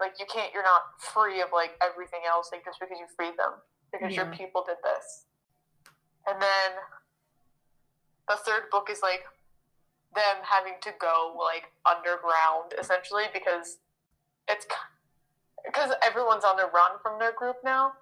like 0.00 0.12
you 0.18 0.26
can't 0.26 0.52
you're 0.52 0.66
not 0.66 0.82
free 0.98 1.40
of 1.40 1.48
like 1.52 1.78
everything 1.82 2.20
else 2.28 2.50
like 2.50 2.64
just 2.64 2.80
because 2.80 2.98
you 2.98 3.06
freed 3.16 3.36
them 3.38 3.60
because 3.92 4.16
your 4.16 4.26
people 4.26 4.64
did 4.66 4.80
this. 4.82 5.26
And 6.26 6.40
then 6.40 6.70
the 8.28 8.36
third 8.36 8.70
book 8.70 8.88
is 8.90 9.00
like 9.02 9.22
them 10.14 10.44
having 10.44 10.74
to 10.82 10.90
go 11.00 11.34
like 11.38 11.72
underground 11.86 12.74
essentially 12.78 13.24
because 13.32 13.78
it's 14.48 14.66
because 15.64 15.92
everyone's 16.04 16.44
on 16.44 16.56
the 16.56 16.68
run 16.74 16.98
from 17.02 17.18
their 17.18 17.32
group 17.32 17.56
now 17.64 17.92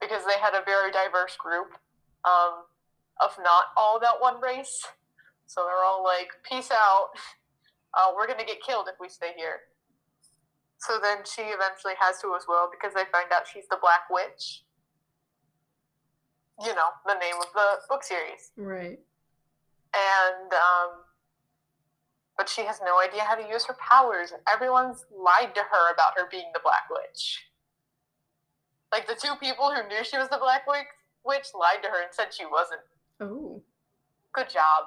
because 0.00 0.22
they 0.24 0.38
had 0.40 0.54
a 0.54 0.62
very 0.64 0.92
diverse 0.92 1.36
group 1.36 1.72
um, 2.24 2.64
of 3.20 3.30
not 3.42 3.72
all 3.76 3.98
that 3.98 4.20
one 4.20 4.40
race. 4.40 4.86
So 5.46 5.64
they're 5.64 5.84
all 5.84 6.04
like 6.04 6.28
peace 6.48 6.70
out. 6.70 7.08
Uh, 7.94 8.12
we're 8.14 8.26
gonna 8.26 8.44
get 8.44 8.60
killed 8.62 8.86
if 8.86 9.00
we 9.00 9.08
stay 9.08 9.32
here. 9.36 9.60
So 10.78 10.98
then 11.02 11.24
she 11.24 11.42
eventually 11.42 11.94
has 11.98 12.20
to 12.20 12.34
as 12.36 12.44
well 12.46 12.68
because 12.70 12.94
they 12.94 13.08
find 13.10 13.32
out 13.32 13.48
she's 13.50 13.66
the 13.70 13.78
black 13.80 14.06
witch. 14.10 14.62
You 16.60 16.74
know 16.74 16.90
the 17.06 17.14
name 17.14 17.34
of 17.40 17.48
the 17.54 17.80
book 17.88 18.04
series. 18.04 18.52
Right. 18.56 18.98
and 19.94 20.52
um, 20.52 20.90
but 22.38 22.48
she 22.48 22.62
has 22.62 22.80
no 22.82 22.98
idea 23.00 23.22
how 23.22 23.34
to 23.34 23.46
use 23.46 23.66
her 23.66 23.76
powers. 23.80 24.30
and 24.32 24.40
Everyone's 24.50 25.04
lied 25.12 25.54
to 25.54 25.60
her 25.60 25.92
about 25.92 26.16
her 26.16 26.26
being 26.30 26.46
the 26.54 26.60
Black 26.62 26.88
Witch. 26.90 27.44
Like 28.92 29.06
the 29.06 29.14
two 29.20 29.34
people 29.40 29.70
who 29.74 29.86
knew 29.88 30.02
she 30.04 30.16
was 30.16 30.28
the 30.30 30.38
Black 30.38 30.62
Witch, 30.66 31.46
lied 31.54 31.82
to 31.82 31.88
her 31.90 32.00
and 32.02 32.12
said 32.12 32.32
she 32.32 32.46
wasn't. 32.46 32.80
Oh. 33.20 33.60
Good 34.32 34.48
job. 34.48 34.84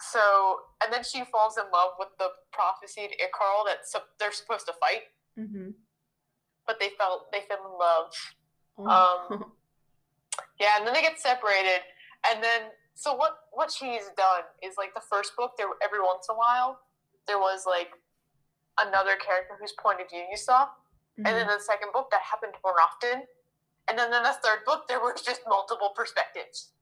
So, 0.00 0.60
and 0.82 0.92
then 0.92 1.02
she 1.02 1.24
falls 1.30 1.58
in 1.58 1.64
love 1.72 1.92
with 1.98 2.08
the 2.18 2.28
prophesied 2.52 3.10
Icaral 3.20 3.64
that 3.66 3.78
they're 4.18 4.32
supposed 4.32 4.66
to 4.66 4.72
fight, 4.80 5.02
Mm-hmm. 5.38 5.70
but 6.66 6.78
they 6.80 6.90
felt 6.98 7.30
they 7.32 7.42
fell 7.48 7.58
in 7.66 7.78
love. 7.78 8.12
Oh. 8.78 9.28
Um, 9.30 9.52
Yeah, 10.60 10.76
and 10.78 10.86
then 10.86 10.94
they 10.94 11.02
get 11.02 11.18
separated, 11.18 11.80
and 12.30 12.42
then 12.42 12.62
so 12.98 13.14
what? 13.14 13.46
What 13.52 13.70
she's 13.70 14.10
done 14.16 14.42
is 14.60 14.74
like 14.76 14.92
the 14.92 15.00
first 15.00 15.36
book. 15.36 15.52
There 15.56 15.68
every 15.82 16.00
once 16.00 16.26
in 16.28 16.34
a 16.34 16.38
while 16.38 16.80
there 17.28 17.38
was 17.38 17.62
like 17.64 17.90
another 18.80 19.14
character 19.16 19.54
whose 19.60 19.72
point 19.78 20.00
of 20.00 20.08
view 20.10 20.24
you 20.30 20.36
saw, 20.36 20.68
and 21.18 21.26
then 21.26 21.46
Mhm. 21.46 21.58
the 21.58 21.60
second 21.62 21.92
book 21.92 22.10
that 22.10 22.22
happened 22.22 22.54
more 22.64 22.80
often, 22.80 23.28
and 23.86 23.98
then 23.98 24.12
in 24.12 24.22
the 24.24 24.32
third 24.42 24.64
book 24.64 24.88
there 24.88 24.98
was 25.00 25.22
just 25.22 25.46
multiple 25.46 25.90
perspectives. 25.94 26.72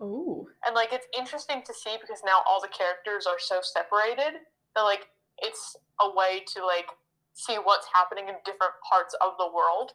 oh. 0.00 0.48
And 0.64 0.74
like 0.74 0.92
it's 0.92 1.06
interesting 1.16 1.62
to 1.64 1.74
see 1.74 1.96
because 2.00 2.22
now 2.24 2.42
all 2.48 2.60
the 2.60 2.68
characters 2.68 3.26
are 3.26 3.38
so 3.38 3.60
separated 3.60 4.40
that 4.74 4.82
like 4.82 5.08
it's 5.38 5.76
a 6.00 6.08
way 6.08 6.44
to 6.54 6.64
like 6.64 6.88
see 7.34 7.56
what's 7.56 7.88
happening 7.92 8.28
in 8.28 8.36
different 8.44 8.74
parts 8.88 9.14
of 9.20 9.36
the 9.38 9.50
world 9.52 9.92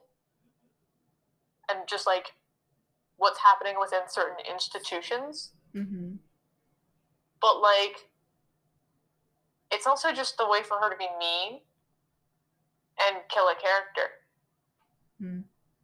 and 1.70 1.88
just 1.88 2.06
like 2.06 2.34
what's 3.24 3.40
happening 3.40 3.76
within 3.80 4.02
certain 4.08 4.38
institutions. 4.52 5.54
Mm-hmm. 5.76 6.16
But 7.42 7.60
like 7.62 8.10
it's 9.72 9.88
also 9.88 10.12
just 10.14 10.38
the 10.38 10.48
way 10.48 10.62
for 10.62 10.78
her 10.78 10.90
to 10.92 10.98
be 10.98 11.08
mean 11.18 11.62
and 13.08 13.18
kill 13.30 13.48
a 13.48 13.56
character. 13.56 14.12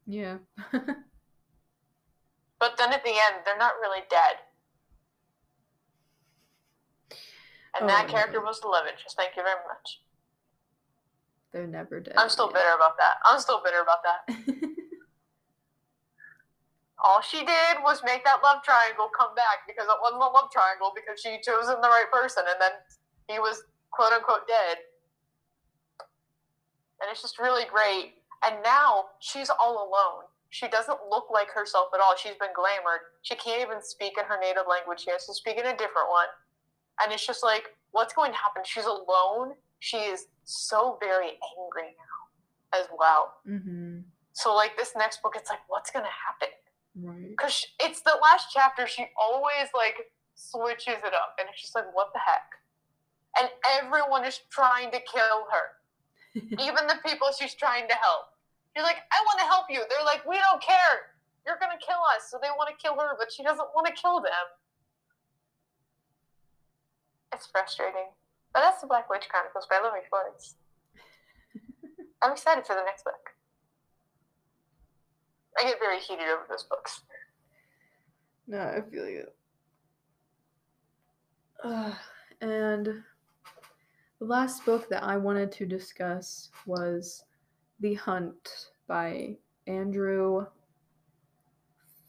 Yeah. 0.06 0.38
But 2.60 2.76
then 2.78 2.92
at 2.92 3.06
the 3.06 3.10
end 3.12 3.46
they're 3.46 3.58
not 3.58 3.76
really 3.82 4.02
dead. 4.10 4.36
And 7.80 7.88
that 7.90 8.06
Oh, 8.10 8.12
character 8.12 8.40
no. 8.40 8.46
was 8.46 8.60
the 8.60 8.68
love 8.68 8.86
interest. 8.86 9.16
Thank 9.16 9.38
you 9.38 9.44
very 9.44 9.62
much. 9.66 10.02
They're 11.54 11.68
never 11.68 12.02
dead. 12.02 12.16
I'm 12.18 12.28
still 12.30 12.48
bitter 12.48 12.74
about 12.76 12.98
that. 12.98 13.16
I'm 13.24 13.40
still 13.40 13.62
bitter 13.64 13.82
about 13.82 14.00
that. 14.04 14.70
all 17.04 17.22
she 17.22 17.40
did 17.40 17.80
was 17.84 18.02
make 18.04 18.24
that 18.26 18.44
love 18.44 18.64
triangle 18.64 19.10
come 19.16 19.34
back 19.36 19.64
because 19.68 19.88
it 19.88 20.00
wasn't 20.02 20.22
a 20.22 20.32
love 20.32 20.52
triangle 20.52 20.92
because 20.92 21.20
she 21.22 21.40
chosen 21.40 21.80
the 21.82 21.88
right 21.88 22.12
person 22.12 22.44
and 22.48 22.60
then 22.60 22.76
he 23.28 23.40
was 23.40 23.64
quote 23.92 24.12
unquote 24.12 24.48
dead. 24.48 24.78
And 27.00 27.08
it's 27.12 27.22
just 27.22 27.40
really 27.40 27.64
great. 27.72 28.20
And 28.44 28.62
now 28.64 29.16
she's 29.20 29.50
all 29.50 29.88
alone. 29.88 30.28
She 30.50 30.68
doesn't 30.68 30.98
look 31.10 31.30
like 31.32 31.50
herself 31.52 31.90
at 31.94 32.02
all. 32.02 32.16
She's 32.18 32.36
been 32.40 32.56
glamored. 32.58 33.06
She 33.22 33.36
can't 33.36 33.62
even 33.62 33.82
speak 33.82 34.14
in 34.18 34.26
her 34.26 34.40
native 34.42 34.64
language. 34.68 35.02
She 35.06 35.12
has 35.12 35.26
to 35.28 35.34
speak 35.34 35.58
in 35.58 35.66
a 35.66 35.78
different 35.78 36.10
one. 36.10 36.28
And 37.02 37.14
it's 37.14 37.26
just 37.26 37.44
like, 37.44 37.76
what's 37.92 38.14
going 38.14 38.32
to 38.32 38.38
happen? 38.38 38.64
She's 38.66 38.86
alone. 38.86 39.54
She 39.80 39.98
is 39.98 40.26
so 40.44 40.98
very 41.00 41.38
angry 41.56 41.96
now 41.96 42.80
as 42.80 42.88
well. 42.98 43.36
Mm-hmm. 43.48 44.00
So, 44.34 44.56
like, 44.56 44.78
this 44.78 44.94
next 44.98 45.22
book, 45.22 45.36
it's 45.36 45.50
like, 45.50 45.60
what's 45.68 45.92
going 45.92 46.06
to 46.06 46.12
happen? 46.12 46.50
Right. 47.02 47.30
Because 47.32 47.66
it's 47.82 48.02
the 48.02 48.18
last 48.22 48.48
chapter, 48.54 48.88
she 48.88 49.06
always, 49.20 49.70
like, 49.76 50.12
switches 50.36 51.00
it 51.04 51.14
up. 51.14 51.36
And 51.40 51.48
it's 51.52 51.62
just 51.62 51.76
like, 51.76 51.86
what 51.94 52.12
the 52.14 52.20
heck? 52.20 52.48
And 53.40 53.50
everyone 53.80 54.26
is 54.26 54.42
trying 54.50 54.92
to 54.92 55.00
kill 55.00 55.48
her. 55.52 55.66
Even 56.36 56.88
the 56.88 57.00
people 57.06 57.30
she's 57.38 57.56
trying 57.56 57.88
to 57.88 57.96
help. 57.96 58.34
She's 58.76 58.84
like, 58.84 58.98
I 59.12 59.20
want 59.26 59.40
to 59.40 59.46
help 59.46 59.66
you. 59.70 59.82
They're 59.90 60.06
like, 60.06 60.26
we 60.28 60.38
don't 60.38 60.62
care. 60.62 61.18
You're 61.46 61.58
going 61.60 61.76
to 61.76 61.84
kill 61.84 62.00
us. 62.16 62.30
So 62.30 62.38
they 62.42 62.50
want 62.56 62.70
to 62.70 62.78
kill 62.78 62.96
her, 63.00 63.18
but 63.18 63.32
she 63.32 63.44
doesn't 63.44 63.70
want 63.74 63.88
to 63.88 63.94
kill 63.94 64.22
them. 64.22 64.48
It's 67.34 67.48
frustrating. 67.48 68.10
But 68.54 68.62
that's 68.62 68.82
the 68.82 68.88
Black 68.88 69.10
Witch 69.10 69.28
Chronicles 69.30 69.68
by 69.70 69.80
Lily 69.82 70.02
Schwartz. 70.10 70.56
I'm 72.22 72.34
excited 72.34 72.66
for 72.66 72.76
the 72.76 72.84
next 72.84 73.04
book. 73.04 73.39
I 75.60 75.64
get 75.64 75.80
very 75.80 76.00
heated 76.00 76.26
over 76.26 76.44
those 76.50 76.64
books. 76.64 77.02
No, 78.48 78.60
I 78.60 78.82
feel 78.90 79.08
you. 79.08 79.26
Uh, 81.64 81.94
and 82.42 82.86
the 82.86 84.26
last 84.26 84.66
book 84.66 84.90
that 84.90 85.04
I 85.04 85.18
wanted 85.18 85.52
to 85.54 85.66
discuss 85.66 86.50
was 86.66 87.24
The 87.80 87.96
Hunt 87.96 88.70
by 88.88 89.36
Andrew 89.68 90.46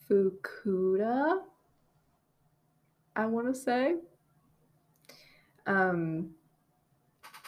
Fukuda. 0.09 1.41
I 3.17 3.27
want 3.27 3.49
to 3.49 3.55
say. 3.55 3.97
Um, 5.67 6.31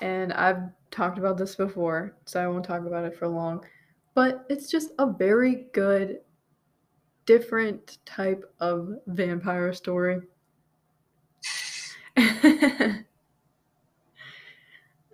and 0.01 0.33
I've 0.33 0.62
talked 0.91 1.19
about 1.19 1.38
this 1.38 1.55
before, 1.55 2.17
so 2.25 2.43
I 2.43 2.49
won't 2.49 2.65
talk 2.65 2.85
about 2.85 3.05
it 3.05 3.17
for 3.17 3.29
long. 3.29 3.65
But 4.14 4.44
it's 4.48 4.70
just 4.70 4.90
a 4.98 5.07
very 5.07 5.66
good, 5.72 6.20
different 7.27 7.98
type 8.05 8.44
of 8.61 8.96
vampire 9.07 9.72
story. 9.72 10.20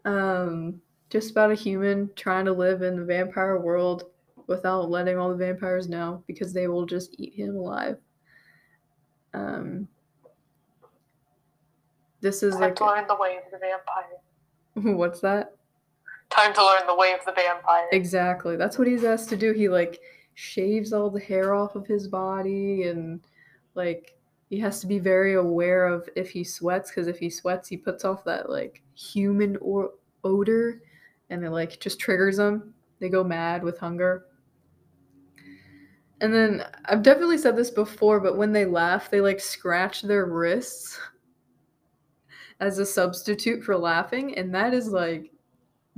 um, 0.04 0.80
just 1.10 1.30
about 1.30 1.52
a 1.52 1.54
human 1.54 2.10
trying 2.16 2.44
to 2.46 2.52
live 2.52 2.82
in 2.82 2.96
the 2.96 3.04
vampire 3.04 3.58
world 3.58 4.04
without 4.46 4.90
letting 4.90 5.16
all 5.18 5.30
the 5.30 5.36
vampires 5.36 5.88
know 5.88 6.24
because 6.26 6.52
they 6.52 6.66
will 6.66 6.86
just 6.86 7.14
eat 7.18 7.34
him 7.34 7.56
alive. 7.56 7.98
Um, 9.34 9.86
this 12.20 12.42
is 12.42 12.54
Time 12.54 12.62
like 12.62 13.06
the 13.06 13.14
way 13.14 13.36
of 13.36 13.44
the 13.52 13.58
vampire. 13.58 14.94
what's 14.96 15.20
that? 15.20 15.57
Time 16.30 16.52
to 16.54 16.64
learn 16.64 16.86
the 16.86 16.94
way 16.94 17.12
of 17.12 17.24
the 17.24 17.32
vampire. 17.32 17.88
Exactly. 17.92 18.56
That's 18.56 18.78
what 18.78 18.86
he's 18.86 19.04
asked 19.04 19.28
to 19.30 19.36
do. 19.36 19.52
He 19.52 19.68
like 19.68 20.00
shaves 20.34 20.92
all 20.92 21.10
the 21.10 21.20
hair 21.20 21.54
off 21.54 21.74
of 21.74 21.86
his 21.86 22.06
body 22.06 22.84
and 22.84 23.20
like 23.74 24.16
he 24.48 24.58
has 24.60 24.80
to 24.80 24.86
be 24.86 24.98
very 24.98 25.34
aware 25.34 25.86
of 25.86 26.08
if 26.16 26.30
he 26.30 26.44
sweats 26.44 26.90
because 26.90 27.08
if 27.08 27.18
he 27.18 27.28
sweats 27.28 27.68
he 27.68 27.76
puts 27.76 28.04
off 28.04 28.24
that 28.24 28.48
like 28.48 28.82
human 28.94 29.56
or 29.60 29.90
odor 30.24 30.82
and 31.30 31.44
it 31.44 31.50
like 31.50 31.80
just 31.80 31.98
triggers 31.98 32.36
them. 32.36 32.74
They 33.00 33.08
go 33.08 33.24
mad 33.24 33.62
with 33.62 33.78
hunger. 33.78 34.26
And 36.20 36.34
then 36.34 36.64
I've 36.86 37.02
definitely 37.02 37.38
said 37.38 37.56
this 37.56 37.70
before, 37.70 38.18
but 38.18 38.36
when 38.36 38.52
they 38.52 38.64
laugh, 38.64 39.10
they 39.10 39.20
like 39.20 39.40
scratch 39.40 40.02
their 40.02 40.26
wrists 40.26 40.98
as 42.60 42.78
a 42.78 42.86
substitute 42.86 43.62
for 43.62 43.76
laughing, 43.76 44.36
and 44.36 44.52
that 44.54 44.74
is 44.74 44.88
like 44.88 45.30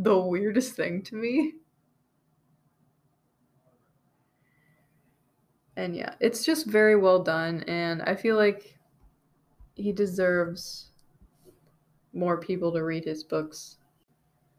the 0.02 0.18
weirdest 0.18 0.74
thing 0.74 1.02
to 1.02 1.14
me. 1.14 1.54
And 5.76 5.94
yeah, 5.94 6.14
it's 6.20 6.44
just 6.44 6.66
very 6.66 6.96
well 6.96 7.22
done, 7.22 7.62
and 7.66 8.02
I 8.02 8.14
feel 8.14 8.36
like 8.36 8.76
he 9.74 9.92
deserves 9.92 10.90
more 12.12 12.38
people 12.38 12.72
to 12.72 12.82
read 12.82 13.04
his 13.04 13.22
books. 13.22 13.76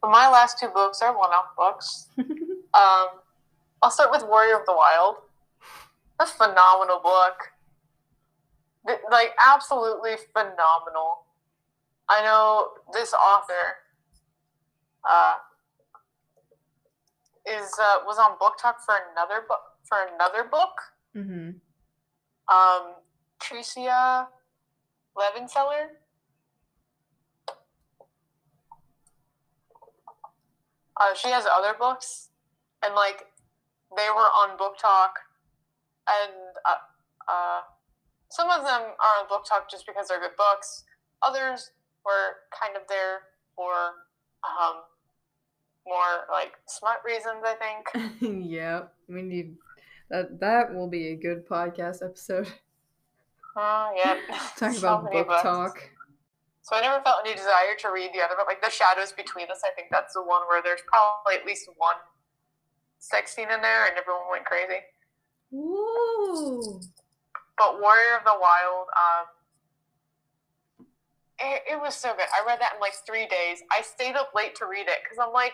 My 0.04 0.30
last 0.30 0.58
two 0.60 0.70
books 0.70 1.02
are 1.02 1.18
one-off 1.18 1.56
books. 1.58 2.08
Um, 2.74 3.20
I'll 3.82 3.92
start 3.92 4.12
with 4.12 4.24
Warrior 4.24 4.58
of 4.58 4.66
the 4.66 4.74
Wild. 4.74 5.16
A 6.22 6.26
phenomenal 6.26 7.02
book. 7.04 7.52
Like 9.12 9.32
absolutely 9.46 10.12
phenomenal. 10.32 11.26
I 12.08 12.24
know 12.24 12.70
this 12.94 13.14
author 13.14 13.81
uh, 15.10 15.36
is 17.46 17.72
uh, 17.82 17.98
was 18.06 18.18
on 18.18 18.38
BookTok 18.38 18.76
for 18.86 18.96
another 19.12 19.46
book 19.48 19.60
for 19.84 19.98
another 20.14 20.44
book. 20.50 20.82
mm-hmm. 21.16 21.52
Um, 22.54 22.94
Tricia 23.42 24.28
Levenseller. 25.18 25.98
Uh, 31.00 31.16
she 31.16 31.30
has 31.30 31.46
other 31.46 31.74
books, 31.78 32.30
and 32.84 32.94
like 32.94 33.26
they 33.98 34.08
were 34.14 34.30
on 34.30 34.58
BookTok, 34.58 35.18
and 36.08 36.34
uh, 36.66 36.76
uh, 37.28 37.62
some 38.30 38.50
of 38.50 38.64
them 38.64 38.82
are 38.82 39.16
on 39.20 39.28
BookTok 39.28 39.70
just 39.70 39.88
because 39.88 40.10
they're 40.10 40.20
good 40.20 40.38
books. 40.38 40.84
Others 41.24 41.72
were 42.06 42.46
kind 42.54 42.76
of 42.76 42.84
there 42.88 43.22
for 43.56 43.74
um, 44.46 44.84
more 45.86 46.28
like 46.32 46.54
smart 46.68 47.00
reasons, 47.06 47.44
I 47.46 47.56
think. 47.56 48.46
yeah, 48.52 48.84
we 49.08 49.22
need 49.22 49.56
that. 50.10 50.40
That 50.40 50.74
will 50.74 50.88
be 50.88 51.10
a 51.10 51.16
good 51.16 51.48
podcast 51.48 52.04
episode. 52.04 52.48
Uh, 53.56 53.90
yeah. 53.96 54.18
Talk 54.58 54.74
So 54.76 54.80
about 54.80 55.12
book 55.12 55.28
books. 55.28 55.42
talk. 55.42 55.90
So 56.64 56.76
I 56.76 56.82
never 56.82 57.04
felt 57.04 57.18
any 57.26 57.36
desire 57.36 57.76
to 57.80 57.90
read 57.92 58.12
the 58.14 58.22
other, 58.22 58.36
but 58.38 58.46
like 58.48 58.62
The 58.62 58.70
Shadows 58.70 59.12
Between 59.12 59.50
Us, 59.52 59.62
I 59.66 59.74
think 59.76 59.88
that's 59.92 60.14
the 60.14 60.22
one 60.24 60.44
where 60.48 60.62
there's 60.62 60.82
probably 60.88 61.36
at 61.36 61.46
least 61.46 61.68
one 61.78 61.96
sex 63.00 63.36
scene 63.36 63.50
in 63.50 63.62
there 63.62 63.88
and 63.88 63.98
everyone 63.98 64.30
went 64.30 64.46
crazy. 64.46 64.80
Woo! 65.50 66.80
But 67.58 67.82
Warrior 67.82 68.18
of 68.20 68.24
the 68.24 68.38
Wild, 68.40 68.88
um, 68.96 70.86
it, 71.40 71.64
it 71.74 71.82
was 71.82 71.96
so 71.96 72.14
good. 72.16 72.28
I 72.32 72.46
read 72.46 72.62
that 72.62 72.76
in 72.76 72.80
like 72.80 72.94
three 73.06 73.28
days. 73.28 73.64
I 73.72 73.82
stayed 73.82 74.16
up 74.16 74.30
late 74.36 74.56
to 74.58 74.66
read 74.66 74.88
it 74.88 75.00
because 75.04 75.18
I'm 75.20 75.34
like, 75.34 75.54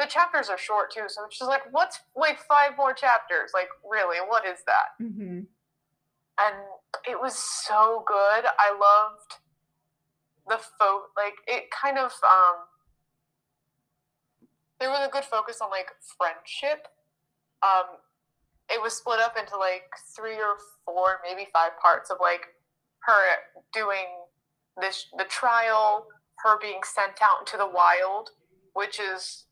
the 0.00 0.06
chapters 0.06 0.48
are 0.48 0.58
short 0.58 0.90
too. 0.90 1.04
So 1.08 1.24
it's 1.26 1.38
just 1.38 1.48
like, 1.50 1.62
what's 1.70 2.00
like 2.16 2.38
five 2.48 2.72
more 2.76 2.94
chapters? 2.94 3.50
Like, 3.52 3.68
really, 3.88 4.16
what 4.26 4.46
is 4.46 4.58
that? 4.66 5.04
Mm-hmm. 5.04 5.40
and 6.40 6.56
it 7.06 7.20
was 7.20 7.36
so 7.36 8.02
good. 8.06 8.44
I 8.58 8.72
loved 8.72 9.34
the 10.48 10.58
fo 10.78 11.02
like 11.16 11.34
it 11.46 11.70
kind 11.70 11.96
of 11.98 12.10
um 12.24 12.56
there 14.80 14.90
was 14.90 15.06
a 15.06 15.10
good 15.10 15.24
focus 15.24 15.60
on 15.62 15.70
like 15.70 15.88
friendship. 16.16 16.88
Um 17.62 17.98
it 18.72 18.80
was 18.80 18.96
split 18.96 19.20
up 19.20 19.36
into 19.38 19.56
like 19.56 19.90
three 20.16 20.36
or 20.36 20.56
four, 20.84 21.18
maybe 21.28 21.48
five 21.52 21.72
parts 21.80 22.10
of 22.10 22.18
like 22.20 22.46
her 23.00 23.20
doing 23.72 24.06
this 24.80 25.06
the 25.18 25.24
trial, 25.24 26.06
her 26.44 26.58
being 26.58 26.80
sent 26.84 27.20
out 27.20 27.40
into 27.40 27.56
the 27.58 27.66
wild, 27.66 28.30
which 28.72 28.98
is 28.98 29.44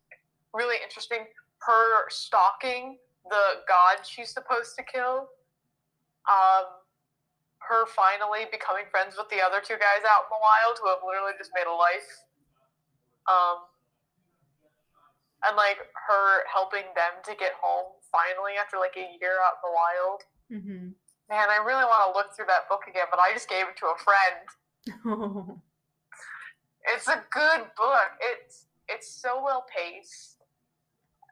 really 0.54 0.76
interesting. 0.82 1.26
Her 1.60 2.08
stalking 2.08 2.98
the 3.28 3.60
god 3.68 4.06
she's 4.06 4.30
supposed 4.30 4.76
to 4.76 4.82
kill. 4.82 5.28
Um 6.28 6.78
her 7.68 7.84
finally 7.86 8.48
becoming 8.50 8.88
friends 8.90 9.14
with 9.18 9.28
the 9.28 9.44
other 9.44 9.60
two 9.60 9.76
guys 9.76 10.00
out 10.08 10.24
in 10.24 10.32
the 10.32 10.40
wild 10.40 10.80
who 10.80 10.88
have 10.88 11.04
literally 11.04 11.36
just 11.36 11.52
made 11.52 11.68
a 11.68 11.74
life. 11.74 12.24
Um, 13.28 13.68
and 15.44 15.54
like 15.54 15.76
her 16.08 16.48
helping 16.48 16.88
them 16.96 17.20
to 17.28 17.36
get 17.36 17.52
home 17.60 17.92
finally 18.08 18.56
after 18.56 18.80
like 18.80 18.96
a 18.96 19.06
year 19.20 19.36
out 19.44 19.60
in 19.60 19.62
the 19.68 19.74
wild. 19.76 20.20
Mm-hmm. 20.48 20.84
Man, 21.28 21.46
I 21.52 21.60
really 21.60 21.84
want 21.84 22.08
to 22.08 22.16
look 22.16 22.32
through 22.32 22.48
that 22.48 22.72
book 22.72 22.88
again, 22.88 23.06
but 23.12 23.20
I 23.20 23.36
just 23.36 23.52
gave 23.52 23.68
it 23.68 23.76
to 23.84 23.92
a 23.92 23.98
friend. 24.00 24.40
Oh. 25.04 25.60
It's 26.94 27.06
a 27.06 27.22
good 27.30 27.66
book. 27.76 28.10
It's 28.18 28.64
it's 28.88 29.12
so 29.20 29.44
well 29.44 29.66
paced. 29.68 30.37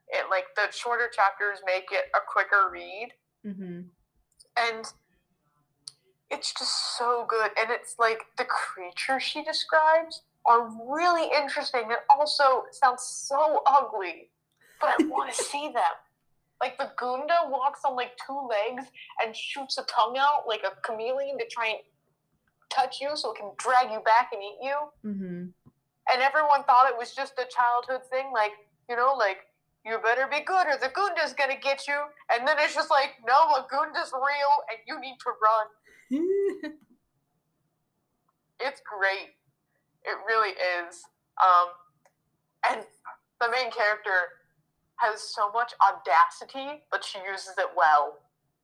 It 0.08 0.26
like 0.30 0.46
the 0.54 0.70
shorter 0.70 1.10
chapters 1.14 1.58
make 1.66 1.88
it 1.90 2.04
a 2.14 2.18
quicker 2.26 2.70
read. 2.72 3.10
Mm-hmm. 3.46 3.82
and 4.56 4.84
it's 6.30 6.52
just 6.52 6.98
so 6.98 7.24
good. 7.28 7.50
And 7.58 7.70
it's 7.70 7.96
like 7.98 8.22
the 8.36 8.44
creatures 8.44 9.22
she 9.22 9.44
describes 9.44 10.22
are 10.44 10.68
really 10.88 11.28
interesting 11.36 11.82
and 11.84 11.98
also 12.10 12.64
sounds 12.72 13.02
so 13.02 13.62
ugly, 13.66 14.30
but 14.80 14.94
I 14.98 15.04
want 15.04 15.32
to 15.32 15.44
see 15.50 15.70
them. 15.72 15.82
Like 16.60 16.78
the 16.78 16.90
Gunda 16.96 17.34
walks 17.48 17.80
on 17.84 17.96
like 17.96 18.12
two 18.26 18.48
legs 18.48 18.88
and 19.22 19.36
shoots 19.36 19.78
a 19.78 19.84
tongue 19.84 20.16
out 20.18 20.44
like 20.48 20.62
a 20.64 20.74
chameleon 20.80 21.38
to 21.38 21.44
try 21.50 21.68
and 21.68 21.78
touch 22.70 23.00
you 23.00 23.10
so 23.14 23.32
it 23.32 23.38
can 23.38 23.50
drag 23.58 23.90
you 23.90 24.00
back 24.00 24.30
and 24.32 24.42
eat 24.42 24.58
you. 24.62 24.76
Mm-hmm. 25.04 25.44
And 26.12 26.22
everyone 26.22 26.64
thought 26.64 26.88
it 26.88 26.96
was 26.96 27.14
just 27.14 27.34
a 27.38 27.46
childhood 27.50 28.08
thing, 28.08 28.30
like, 28.32 28.52
you 28.88 28.96
know, 28.96 29.14
like, 29.18 29.38
you 29.86 29.98
better 30.02 30.26
be 30.26 30.44
good 30.44 30.66
or 30.66 30.76
the 30.76 30.90
Gunda's 30.90 31.32
gonna 31.32 31.56
get 31.62 31.86
you. 31.86 31.96
And 32.34 32.46
then 32.46 32.56
it's 32.58 32.74
just 32.74 32.90
like, 32.90 33.14
no, 33.26 33.54
a 33.54 33.66
Gunda's 33.70 34.12
real 34.12 34.54
and 34.68 34.78
you 34.86 35.00
need 35.00 35.16
to 35.22 35.30
run. 35.40 36.74
It's 38.60 38.80
great. 38.80 39.36
It 40.04 40.16
really 40.26 40.54
is. 40.56 41.04
Um, 41.36 41.68
and 42.70 42.80
the 43.40 43.50
main 43.50 43.70
character 43.70 44.40
has 44.96 45.20
so 45.20 45.52
much 45.52 45.72
audacity, 45.84 46.84
but 46.90 47.04
she 47.04 47.18
uses 47.30 47.52
it 47.58 47.68
well. 47.76 48.18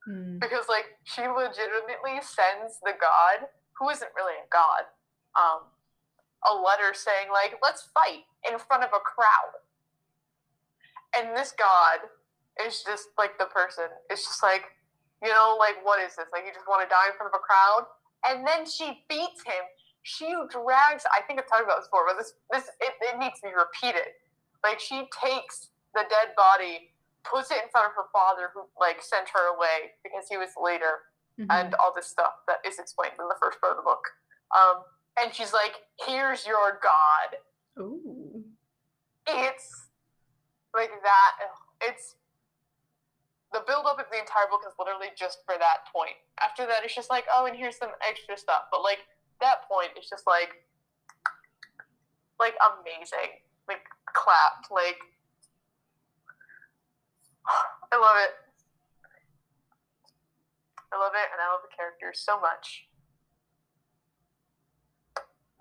Mm. 0.09 0.41
Because, 0.41 0.65
like, 0.69 0.97
she 1.05 1.23
legitimately 1.23 2.25
sends 2.25 2.81
the 2.83 2.97
god, 2.99 3.49
who 3.79 3.91
isn't 3.91 4.11
really 4.17 4.35
a 4.41 4.49
god, 4.51 4.89
um, 5.37 5.69
a 6.49 6.55
letter 6.57 6.95
saying, 6.95 7.29
like, 7.31 7.61
let's 7.63 7.89
fight 7.93 8.25
in 8.51 8.59
front 8.59 8.83
of 8.83 8.91
a 8.91 9.03
crowd. 9.05 9.61
And 11.17 11.37
this 11.37 11.53
god 11.59 12.09
is 12.65 12.83
just 12.83 13.09
like 13.19 13.39
the 13.39 13.47
person. 13.47 13.85
It's 14.11 14.25
just 14.25 14.43
like, 14.43 14.65
you 15.23 15.29
know, 15.29 15.57
like, 15.59 15.77
what 15.85 16.01
is 16.03 16.17
this? 16.17 16.27
Like, 16.33 16.45
you 16.47 16.53
just 16.53 16.67
want 16.69 16.83
to 16.83 16.89
die 16.89 17.09
in 17.11 17.17
front 17.17 17.33
of 17.33 17.39
a 17.39 17.43
crowd? 17.45 17.87
And 18.27 18.47
then 18.47 18.67
she 18.67 19.05
beats 19.09 19.43
him. 19.45 19.63
She 20.03 20.27
drags, 20.51 21.05
I 21.15 21.23
think 21.27 21.39
I've 21.39 21.49
talked 21.49 21.63
about 21.63 21.79
this 21.79 21.87
before, 21.87 22.07
but 22.11 22.19
this, 22.19 22.35
this 22.51 22.67
it, 22.81 22.95
it 23.01 23.19
needs 23.19 23.39
to 23.41 23.49
be 23.49 23.55
repeated. 23.55 24.11
Like, 24.65 24.81
she 24.81 25.07
takes 25.23 25.71
the 25.95 26.03
dead 26.11 26.35
body, 26.37 26.91
puts 27.23 27.51
it 27.51 27.63
in 27.63 27.71
front 27.71 27.87
of 27.87 27.95
her 27.95 28.11
father, 28.13 28.51
who, 28.55 28.67
like, 28.81 28.99
sent 29.03 29.29
her 29.31 29.55
away 29.55 29.95
because 30.03 30.27
he 30.29 30.37
was 30.37 30.51
later 30.61 31.07
Mhm. 31.41 31.47
and 31.49 31.75
all 31.77 31.95
this 31.95 32.09
stuff 32.09 32.35
that 32.47 32.59
is 32.67 32.79
explained 32.79 33.15
in 33.19 33.27
the 33.27 33.37
first 33.41 33.59
part 33.61 33.73
of 33.73 33.77
the 33.79 33.83
book. 33.83 34.05
Um, 34.55 34.85
and 35.19 35.33
she's 35.35 35.53
like, 35.55 35.73
"Here's 36.05 36.47
your 36.47 36.79
god." 36.83 37.39
Ooh. 37.79 38.45
It's 39.27 39.89
like 40.75 40.91
that. 41.03 41.33
It's 41.81 42.17
the 43.53 43.61
build 43.67 43.85
up 43.85 44.01
of 44.01 44.07
the 44.11 44.19
entire 44.19 44.49
book 44.49 44.65
is 44.67 44.73
literally 44.79 45.13
just 45.17 45.45
for 45.45 45.55
that 45.61 45.85
point. 45.93 46.17
After 46.41 46.65
that, 46.67 46.85
it's 46.85 46.95
just 46.95 47.11
like, 47.11 47.25
oh, 47.29 47.45
and 47.47 47.57
here's 47.57 47.77
some 47.77 47.93
extra 48.01 48.37
stuff. 48.37 48.73
But 48.73 48.83
like 48.83 49.05
that 49.41 49.69
point, 49.69 49.93
it's 49.97 50.09
just 50.09 50.27
like, 50.27 50.65
like 52.41 52.57
amazing, 52.81 53.45
like 53.69 53.85
clapped, 54.09 54.73
like 54.73 54.97
I 57.93 57.97
love 57.97 58.17
it. 58.19 58.33
I 60.93 60.99
love 61.01 61.13
it, 61.17 61.29
and 61.33 61.41
I 61.41 61.49
love 61.49 61.65
the 61.65 61.75
characters 61.75 62.21
so 62.21 62.39
much. 62.39 62.87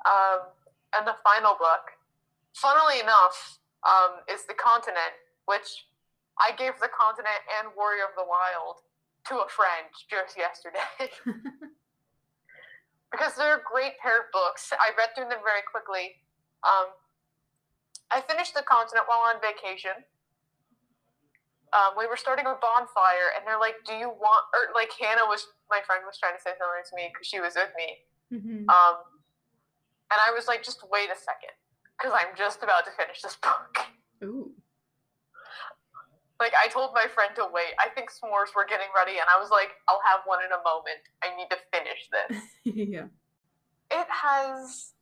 Um, 0.04 0.52
and 0.98 1.08
the 1.08 1.16
final 1.24 1.56
book, 1.56 1.96
funnily 2.54 3.00
enough, 3.00 3.61
um, 3.88 4.22
is 4.30 4.46
The 4.46 4.54
Continent, 4.54 5.14
which 5.46 5.86
I 6.40 6.56
gave 6.56 6.80
The 6.80 6.90
Continent 6.90 7.42
and 7.60 7.74
Warrior 7.76 8.06
of 8.10 8.16
the 8.16 8.26
Wild 8.26 8.82
to 9.30 9.42
a 9.42 9.50
friend 9.50 9.90
just 10.10 10.38
yesterday. 10.38 11.12
because 13.12 13.36
they're 13.36 13.58
a 13.60 13.66
great 13.68 14.00
pair 14.00 14.26
of 14.26 14.32
books. 14.32 14.72
I 14.72 14.96
read 14.98 15.12
through 15.14 15.30
them 15.30 15.44
very 15.44 15.62
quickly. 15.68 16.16
Um, 16.64 16.96
I 18.10 18.22
finished 18.24 18.56
The 18.56 18.64
Continent 18.64 19.06
while 19.08 19.28
on 19.28 19.38
vacation. 19.44 20.08
Um, 21.72 21.96
we 21.96 22.08
were 22.08 22.20
starting 22.20 22.46
a 22.48 22.56
bonfire, 22.60 23.32
and 23.36 23.48
they're 23.48 23.60
like, 23.60 23.80
"Do 23.88 23.96
you 23.96 24.10
want?" 24.12 24.44
Or 24.52 24.76
like 24.76 24.92
Hannah 24.92 25.24
was, 25.28 25.48
my 25.70 25.80
friend 25.88 26.04
was 26.06 26.20
trying 26.20 26.36
to 26.36 26.42
say 26.42 26.52
something 26.60 26.84
to 26.84 26.96
me 26.96 27.08
because 27.14 27.28
she 27.28 27.40
was 27.40 27.56
with 27.56 27.72
me. 27.80 28.04
Mhm. 28.28 28.68
Um, 28.68 28.96
and 30.12 30.20
I 30.20 30.32
was 30.36 30.48
like, 30.52 30.64
"Just 30.64 30.84
wait 30.92 31.08
a 31.10 31.16
second, 31.16 31.56
because 32.02 32.18
I'm 32.18 32.36
just 32.36 32.64
about 32.64 32.86
to 32.86 32.92
finish 32.98 33.22
this 33.22 33.36
book." 33.44 33.78
Ooh. 34.24 34.52
Like 36.40 36.54
I 36.58 36.68
told 36.70 36.94
my 36.96 37.06
friend 37.14 37.32
to 37.36 37.46
wait. 37.54 37.78
I 37.78 37.90
think 37.94 38.10
s'mores 38.10 38.56
were 38.56 38.66
getting 38.68 38.90
ready, 38.96 39.20
and 39.20 39.28
I 39.30 39.40
was 39.40 39.52
like, 39.52 39.70
"I'll 39.88 40.02
have 40.10 40.22
one 40.26 40.40
in 40.44 40.52
a 40.52 40.62
moment. 40.64 40.98
I 41.24 41.36
need 41.38 41.50
to 41.52 41.58
finish 41.72 42.10
this." 42.10 42.42
yeah. 42.64 43.06
it 43.92 44.08
has 44.10 44.94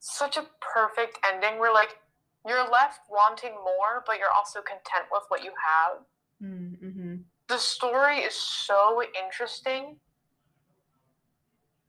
such 0.00 0.36
a 0.36 0.46
perfect 0.60 1.18
ending 1.26 1.58
where 1.58 1.72
like 1.72 1.98
you're 2.46 2.68
left 2.70 3.00
wanting 3.10 3.52
more 3.54 4.04
but 4.06 4.18
you're 4.18 4.30
also 4.36 4.60
content 4.60 5.06
with 5.10 5.22
what 5.28 5.42
you 5.42 5.50
have 5.50 5.98
Mm-hmm. 6.42 7.16
the 7.48 7.56
story 7.56 8.18
is 8.18 8.34
so 8.34 9.02
interesting 9.24 9.96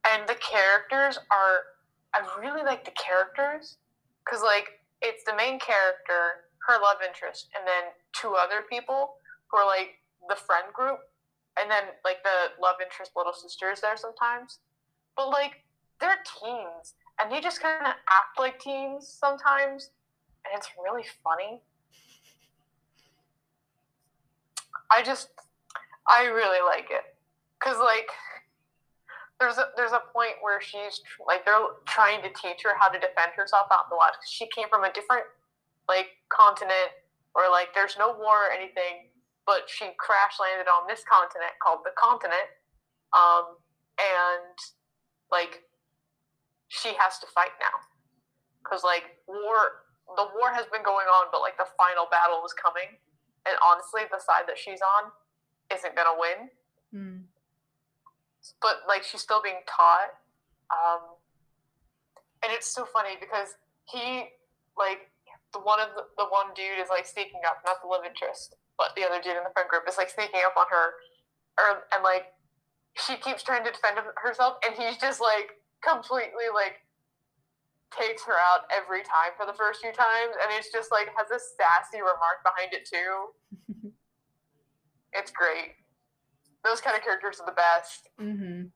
and 0.10 0.28
the 0.28 0.36
characters 0.36 1.20
are 1.30 1.64
i 2.14 2.40
really 2.40 2.64
like 2.64 2.86
the 2.86 2.92
characters 2.92 3.78
because 4.24 4.42
like 4.42 4.80
it's 5.02 5.24
the 5.26 5.36
main 5.36 5.60
character 5.60 6.48
her 6.68 6.76
love 6.82 6.98
interest 7.06 7.48
and 7.56 7.66
then 7.66 7.92
two 8.12 8.36
other 8.36 8.64
people 8.70 9.16
who 9.50 9.58
are 9.58 9.66
like 9.66 9.96
the 10.28 10.36
friend 10.36 10.68
group 10.74 11.00
and 11.60 11.72
then 11.72 11.84
like 12.04 12.22
the 12.24 12.62
love 12.62 12.76
interest 12.84 13.12
little 13.16 13.34
sisters 13.34 13.82
there 13.82 13.98
sometimes. 13.98 14.60
But 15.16 15.30
like 15.30 15.64
they're 16.00 16.20
teens 16.40 16.94
and 17.20 17.32
they 17.32 17.42
just 17.42 17.62
kind 17.62 17.82
of 17.82 17.94
act 18.10 18.38
like 18.38 18.60
teens 18.60 19.08
sometimes 19.08 19.92
and 20.46 20.58
it's 20.58 20.70
really 20.84 21.06
funny. 21.24 21.62
I 24.90 25.04
just 25.04 25.30
i 26.10 26.24
really 26.24 26.64
like 26.64 26.88
it 26.90 27.16
because 27.60 27.78
like 27.80 28.08
there's 29.40 29.58
a 29.58 29.70
there's 29.76 29.92
a 29.94 30.02
point 30.14 30.34
where 30.42 30.60
she's 30.62 31.00
tr- 31.00 31.24
like 31.28 31.46
they're 31.46 31.62
trying 31.86 32.22
to 32.24 32.30
teach 32.34 32.64
her 32.64 32.74
how 32.80 32.90
to 32.90 33.00
defend 33.00 33.32
herself 33.36 33.68
out 33.72 33.86
in 33.86 33.90
the 33.92 33.96
wild 33.96 34.14
'cause 34.16 34.30
she 34.30 34.48
came 34.48 34.68
from 34.70 34.84
a 34.84 34.92
different 34.94 35.26
like 35.88 36.10
continent 36.30 36.92
or 37.36 37.50
like 37.50 37.74
there's 37.74 37.98
no 37.98 38.14
war 38.18 38.48
or 38.48 38.52
anything 38.52 39.10
but 39.46 39.70
she 39.70 39.92
crash 39.98 40.40
landed 40.40 40.68
on 40.68 40.88
this 40.88 41.04
continent 41.06 41.52
called 41.62 41.80
the 41.86 41.92
continent 41.98 42.50
um 43.14 43.58
and 44.00 44.58
like 45.32 45.64
she 46.68 46.94
has 47.00 47.20
to 47.20 47.28
fight 47.28 47.52
now 47.60 47.80
because 48.64 48.84
like 48.84 49.22
war 49.28 49.86
the 50.16 50.28
war 50.40 50.52
has 50.52 50.66
been 50.68 50.84
going 50.84 51.08
on 51.08 51.28
but 51.32 51.42
like 51.42 51.58
the 51.58 51.68
final 51.78 52.08
battle 52.12 52.44
is 52.46 52.54
coming 52.54 52.98
and 53.46 53.56
honestly 53.64 54.02
the 54.12 54.20
side 54.20 54.44
that 54.48 54.58
she's 54.58 54.82
on 54.82 55.12
isn't 55.74 55.96
gonna 55.96 56.18
win 56.20 56.50
Mm. 56.94 57.24
But 58.62 58.84
like 58.88 59.04
she's 59.04 59.22
still 59.22 59.42
being 59.42 59.62
taught 59.68 60.16
um 60.72 61.16
and 62.44 62.52
it's 62.54 62.68
so 62.68 62.86
funny 62.86 63.16
because 63.20 63.56
he 63.86 64.30
like 64.78 65.12
the 65.54 65.60
one 65.60 65.80
of 65.80 65.90
the, 65.96 66.04
the 66.18 66.28
one 66.30 66.54
dude 66.56 66.80
is 66.80 66.90
like 66.90 67.06
sneaking 67.06 67.42
up 67.48 67.64
not 67.66 67.82
the 67.82 67.88
love 67.88 68.06
interest 68.06 68.56
but 68.78 68.94
the 68.96 69.04
other 69.04 69.22
dude 69.22 69.36
in 69.36 69.44
the 69.44 69.54
friend 69.54 69.70
group 69.70 69.84
is 69.88 69.98
like 69.98 70.10
sneaking 70.10 70.42
up 70.46 70.56
on 70.58 70.66
her 70.70 71.00
or 71.58 71.84
and 71.96 72.04
like 72.04 72.34
she 72.96 73.16
keeps 73.18 73.44
trying 73.44 73.64
to 73.64 73.72
defend 73.72 73.98
herself 74.18 74.58
and 74.66 74.76
he's 74.76 74.98
just 74.98 75.22
like 75.22 75.58
completely 75.82 76.50
like 76.54 76.82
takes 77.96 78.24
her 78.26 78.36
out 78.36 78.68
every 78.70 79.02
time 79.02 79.32
for 79.38 79.46
the 79.46 79.54
first 79.54 79.80
few 79.80 79.94
times 79.94 80.36
and 80.44 80.52
it's 80.52 80.72
just 80.72 80.92
like 80.92 81.08
has 81.16 81.32
a 81.32 81.40
sassy 81.40 82.04
remark 82.04 82.44
behind 82.44 82.74
it 82.74 82.86
too. 82.86 83.92
It's 85.14 85.32
great 85.32 85.74
those 86.68 86.82
kind 86.82 86.96
of 86.98 87.04
characters 87.04 87.40
are 87.40 87.46
the 87.46 87.56
best 87.56 88.10
Mm-hmm. 88.20 88.68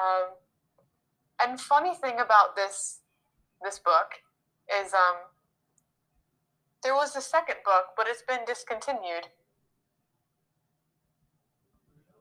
um, 0.00 0.26
and 1.42 1.60
funny 1.60 1.94
thing 1.94 2.18
about 2.18 2.56
this 2.56 3.00
this 3.62 3.78
book 3.78 4.10
is 4.82 4.92
um, 4.94 5.16
there 6.82 6.94
was 6.94 7.14
a 7.16 7.20
second 7.20 7.56
book, 7.64 7.92
but 7.96 8.06
it's 8.08 8.22
been 8.22 8.40
discontinued. 8.46 9.28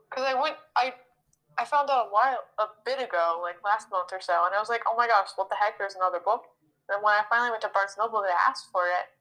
Cause 0.09 0.25
I 0.27 0.33
went, 0.33 0.55
I, 0.75 0.93
I 1.57 1.65
found 1.65 1.89
out 1.89 2.07
a 2.07 2.09
while, 2.09 2.43
a 2.57 2.65
bit 2.83 2.99
ago, 2.99 3.39
like 3.41 3.63
last 3.63 3.91
month 3.91 4.09
or 4.11 4.19
so, 4.19 4.33
and 4.45 4.55
I 4.55 4.59
was 4.59 4.69
like, 4.69 4.81
oh 4.87 4.95
my 4.97 5.07
gosh, 5.07 5.29
what 5.35 5.49
the 5.49 5.55
heck? 5.55 5.77
There's 5.77 5.95
another 5.95 6.19
book. 6.19 6.45
And 6.89 7.03
when 7.03 7.13
I 7.13 7.21
finally 7.29 7.51
went 7.51 7.61
to 7.61 7.69
Barnes 7.69 7.95
Noble, 7.97 8.21
they 8.21 8.33
asked 8.47 8.67
for 8.71 8.87
it, 8.87 9.13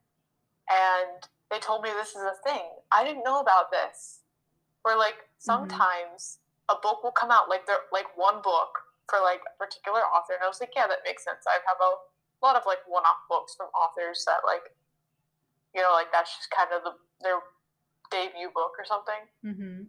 and 0.73 1.29
they 1.51 1.59
told 1.61 1.83
me 1.83 1.91
this 1.91 2.17
is 2.17 2.23
a 2.23 2.35
thing. 2.43 2.65
I 2.91 3.05
didn't 3.05 3.23
know 3.23 3.41
about 3.41 3.71
this. 3.71 4.21
Where 4.89 4.97
like 4.97 5.29
sometimes 5.37 6.39
a 6.73 6.77
book 6.81 7.05
will 7.05 7.13
come 7.13 7.31
out 7.31 7.51
like 7.53 7.67
there 7.67 7.85
like 7.93 8.09
one 8.17 8.41
book 8.41 8.73
for 9.11 9.21
like 9.21 9.41
a 9.45 9.53
particular 9.61 10.01
author 10.01 10.33
and 10.33 10.41
I 10.43 10.49
was 10.49 10.61
like, 10.61 10.73
yeah, 10.75 10.87
that 10.89 11.05
makes 11.05 11.25
sense. 11.25 11.45
I 11.47 11.61
have 11.69 11.77
a 11.77 11.93
lot 12.41 12.57
of 12.57 12.63
like 12.65 12.79
one 12.89 13.05
off 13.05 13.21
books 13.29 13.53
from 13.55 13.69
authors 13.77 14.25
that 14.25 14.41
like 14.49 14.73
you 15.75 15.83
know, 15.83 15.93
like 15.93 16.09
that's 16.11 16.33
just 16.37 16.49
kind 16.51 16.73
of 16.73 16.85
the 16.85 16.93
their 17.21 17.41
debut 18.11 18.49
book 18.55 18.73
or 18.81 18.85
something, 18.89 19.23
Mm-hmm. 19.45 19.83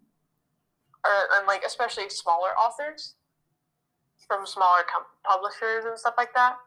or 1.08 1.16
and 1.39 1.47
like 1.47 1.64
especially 1.64 2.10
smaller 2.10 2.50
authors 2.60 3.16
from 4.28 4.45
smaller 4.45 4.84
com- 4.91 5.08
publishers 5.24 5.86
and 5.86 5.97
stuff 5.97 6.16
like 6.18 6.34
that. 6.36 6.58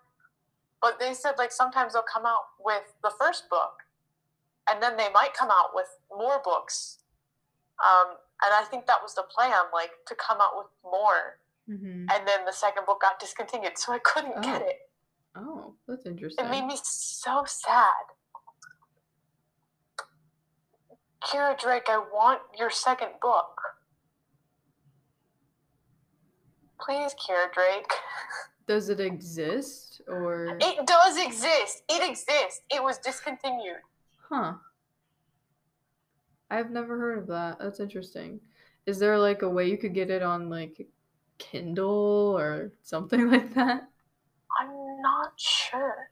But 0.80 0.99
they 0.99 1.12
said 1.12 1.35
like 1.37 1.53
sometimes 1.53 1.93
they'll 1.93 2.09
come 2.11 2.24
out 2.24 2.57
with 2.64 2.95
the 3.03 3.12
first 3.20 3.51
book, 3.51 3.85
and 4.70 4.83
then 4.83 4.97
they 4.97 5.11
might 5.12 5.35
come 5.35 5.51
out 5.51 5.74
with 5.74 5.89
more 6.11 6.41
books. 6.43 6.97
Um, 7.83 8.16
and 8.45 8.55
I 8.55 8.64
think 8.70 8.87
that 8.87 8.99
was 9.03 9.14
the 9.14 9.22
plan, 9.24 9.53
like 9.72 9.91
to 10.07 10.14
come 10.14 10.39
out 10.41 10.57
with 10.57 10.66
more. 10.85 11.39
Mm-hmm. 11.68 12.07
And 12.11 12.26
then 12.28 12.45
the 12.47 12.53
second 12.53 12.87
book 12.87 13.01
got 13.01 13.18
discontinued, 13.20 13.76
so 13.78 13.93
I 13.93 13.99
couldn't 13.99 14.43
get 14.43 14.62
Oh. 14.62 14.66
it. 14.66 14.76
Oh, 15.35 15.74
that's 15.89 16.05
interesting. 16.07 16.45
It 16.45 16.51
made 16.51 16.66
me 16.66 16.76
so 16.83 17.45
sad. 17.47 18.05
Keira 21.24 21.59
Drake, 21.59 21.85
I 21.89 21.99
want 21.99 22.41
your 22.59 22.68
second 22.70 23.11
book. 23.20 23.61
Please, 26.80 27.14
Keira 27.14 27.51
Drake. 27.53 27.91
Does 28.66 28.89
it 28.89 29.01
exist 29.01 30.03
or 30.09 30.57
It 30.61 30.87
does 30.87 31.16
exist. 31.16 31.83
It 31.89 32.09
exists. 32.09 32.62
It 32.70 32.83
was 32.83 32.99
discontinued. 32.99 33.76
huh? 34.28 34.55
I've 36.53 36.70
never 36.70 36.98
heard 36.98 37.18
of 37.18 37.26
that. 37.28 37.59
That's 37.59 37.80
interesting. 37.80 38.38
Is 38.84 38.98
there 38.98 39.18
like 39.18 39.40
a 39.40 39.48
way 39.48 39.70
you 39.70 39.78
could 39.78 39.94
get 39.94 40.11
it 40.11 40.22
on 40.22 40.50
like 40.50 40.86
Kindle 41.38 42.36
or 42.38 42.72
something 42.82 43.30
like 43.30 43.55
that? 43.55 43.88
I'm 44.61 45.00
not 45.00 45.32
sure. 45.38 46.11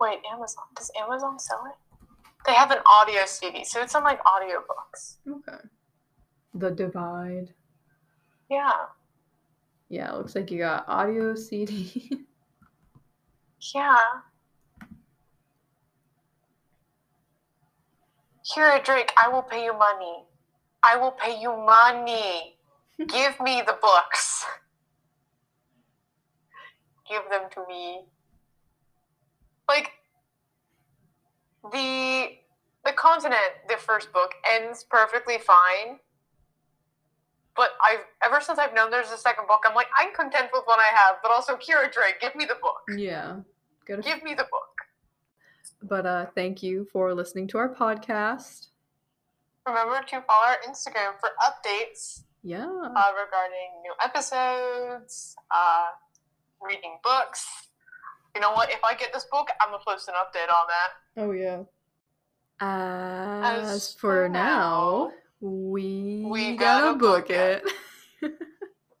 Wait, 0.00 0.18
Amazon. 0.32 0.64
Does 0.74 0.90
Amazon 1.00 1.38
sell 1.38 1.62
it? 1.66 1.76
They 2.44 2.54
have 2.54 2.72
an 2.72 2.78
audio 2.84 3.20
CD, 3.24 3.64
so 3.64 3.80
it's 3.80 3.94
on 3.94 4.02
like 4.02 4.20
audiobooks. 4.24 5.18
Okay. 5.30 5.62
The 6.54 6.72
Divide. 6.72 7.54
Yeah. 8.50 8.72
Yeah, 9.88 10.10
it 10.12 10.16
looks 10.16 10.34
like 10.34 10.50
you 10.50 10.58
got 10.58 10.84
audio 10.88 11.36
CD. 11.36 12.26
Yeah. 13.74 13.96
Keira 18.44 18.82
Drake, 18.82 19.12
I 19.16 19.28
will 19.28 19.42
pay 19.42 19.64
you 19.64 19.72
money. 19.72 20.24
I 20.82 20.96
will 20.96 21.12
pay 21.12 21.40
you 21.40 21.50
money. 21.50 22.56
Give 22.98 23.38
me 23.40 23.62
the 23.66 23.76
books. 23.80 24.44
Give 27.08 27.22
them 27.30 27.42
to 27.54 27.64
me. 27.68 28.02
Like 29.68 29.92
the 31.72 32.30
the 32.84 32.92
continent, 32.92 33.38
the 33.68 33.76
first 33.76 34.12
book 34.12 34.32
ends 34.50 34.84
perfectly 34.84 35.38
fine. 35.38 35.98
But 37.54 37.70
I've 37.86 38.04
ever 38.24 38.40
since 38.40 38.58
I've 38.58 38.74
known 38.74 38.90
there's 38.90 39.12
a 39.12 39.18
second 39.18 39.46
book, 39.46 39.60
I'm 39.66 39.74
like, 39.74 39.88
I'm 39.98 40.12
content 40.14 40.48
with 40.52 40.62
what 40.64 40.80
I 40.80 40.96
have, 40.96 41.16
but 41.22 41.30
also 41.30 41.54
Keira 41.56 41.92
Drake, 41.92 42.18
give 42.20 42.34
me 42.34 42.44
the 42.46 42.56
book. 42.60 42.80
yeah. 42.96 43.36
Give 44.04 44.22
me 44.22 44.32
the 44.34 44.44
book. 44.44 44.71
But 45.82 46.06
uh 46.06 46.26
thank 46.34 46.62
you 46.62 46.86
for 46.92 47.14
listening 47.14 47.48
to 47.48 47.58
our 47.58 47.74
podcast. 47.74 48.68
Remember 49.66 50.00
to 50.08 50.20
follow 50.22 50.46
our 50.46 50.56
Instagram 50.68 51.18
for 51.20 51.30
updates 51.46 52.22
Yeah. 52.42 52.64
uh, 52.66 53.12
regarding 53.14 53.70
new 53.82 53.94
episodes, 54.02 55.36
uh, 55.50 55.86
reading 56.60 56.98
books. 57.04 57.46
You 58.34 58.40
know 58.40 58.52
what? 58.52 58.70
If 58.72 58.82
I 58.82 58.94
get 58.94 59.12
this 59.12 59.24
book, 59.30 59.48
I'm 59.60 59.70
gonna 59.70 59.82
post 59.86 60.08
an 60.08 60.14
update 60.14 60.48
on 60.50 60.66
that. 60.68 61.22
Oh 61.22 61.30
yeah. 61.32 61.62
As, 62.60 63.68
As 63.70 63.94
for 63.94 64.28
now, 64.28 65.10
now, 65.10 65.12
we, 65.40 66.24
we 66.28 66.56
gotta, 66.56 66.86
gotta 66.94 66.98
book 66.98 67.28
book 67.28 67.30
it. 67.30 67.64
it. 68.22 68.32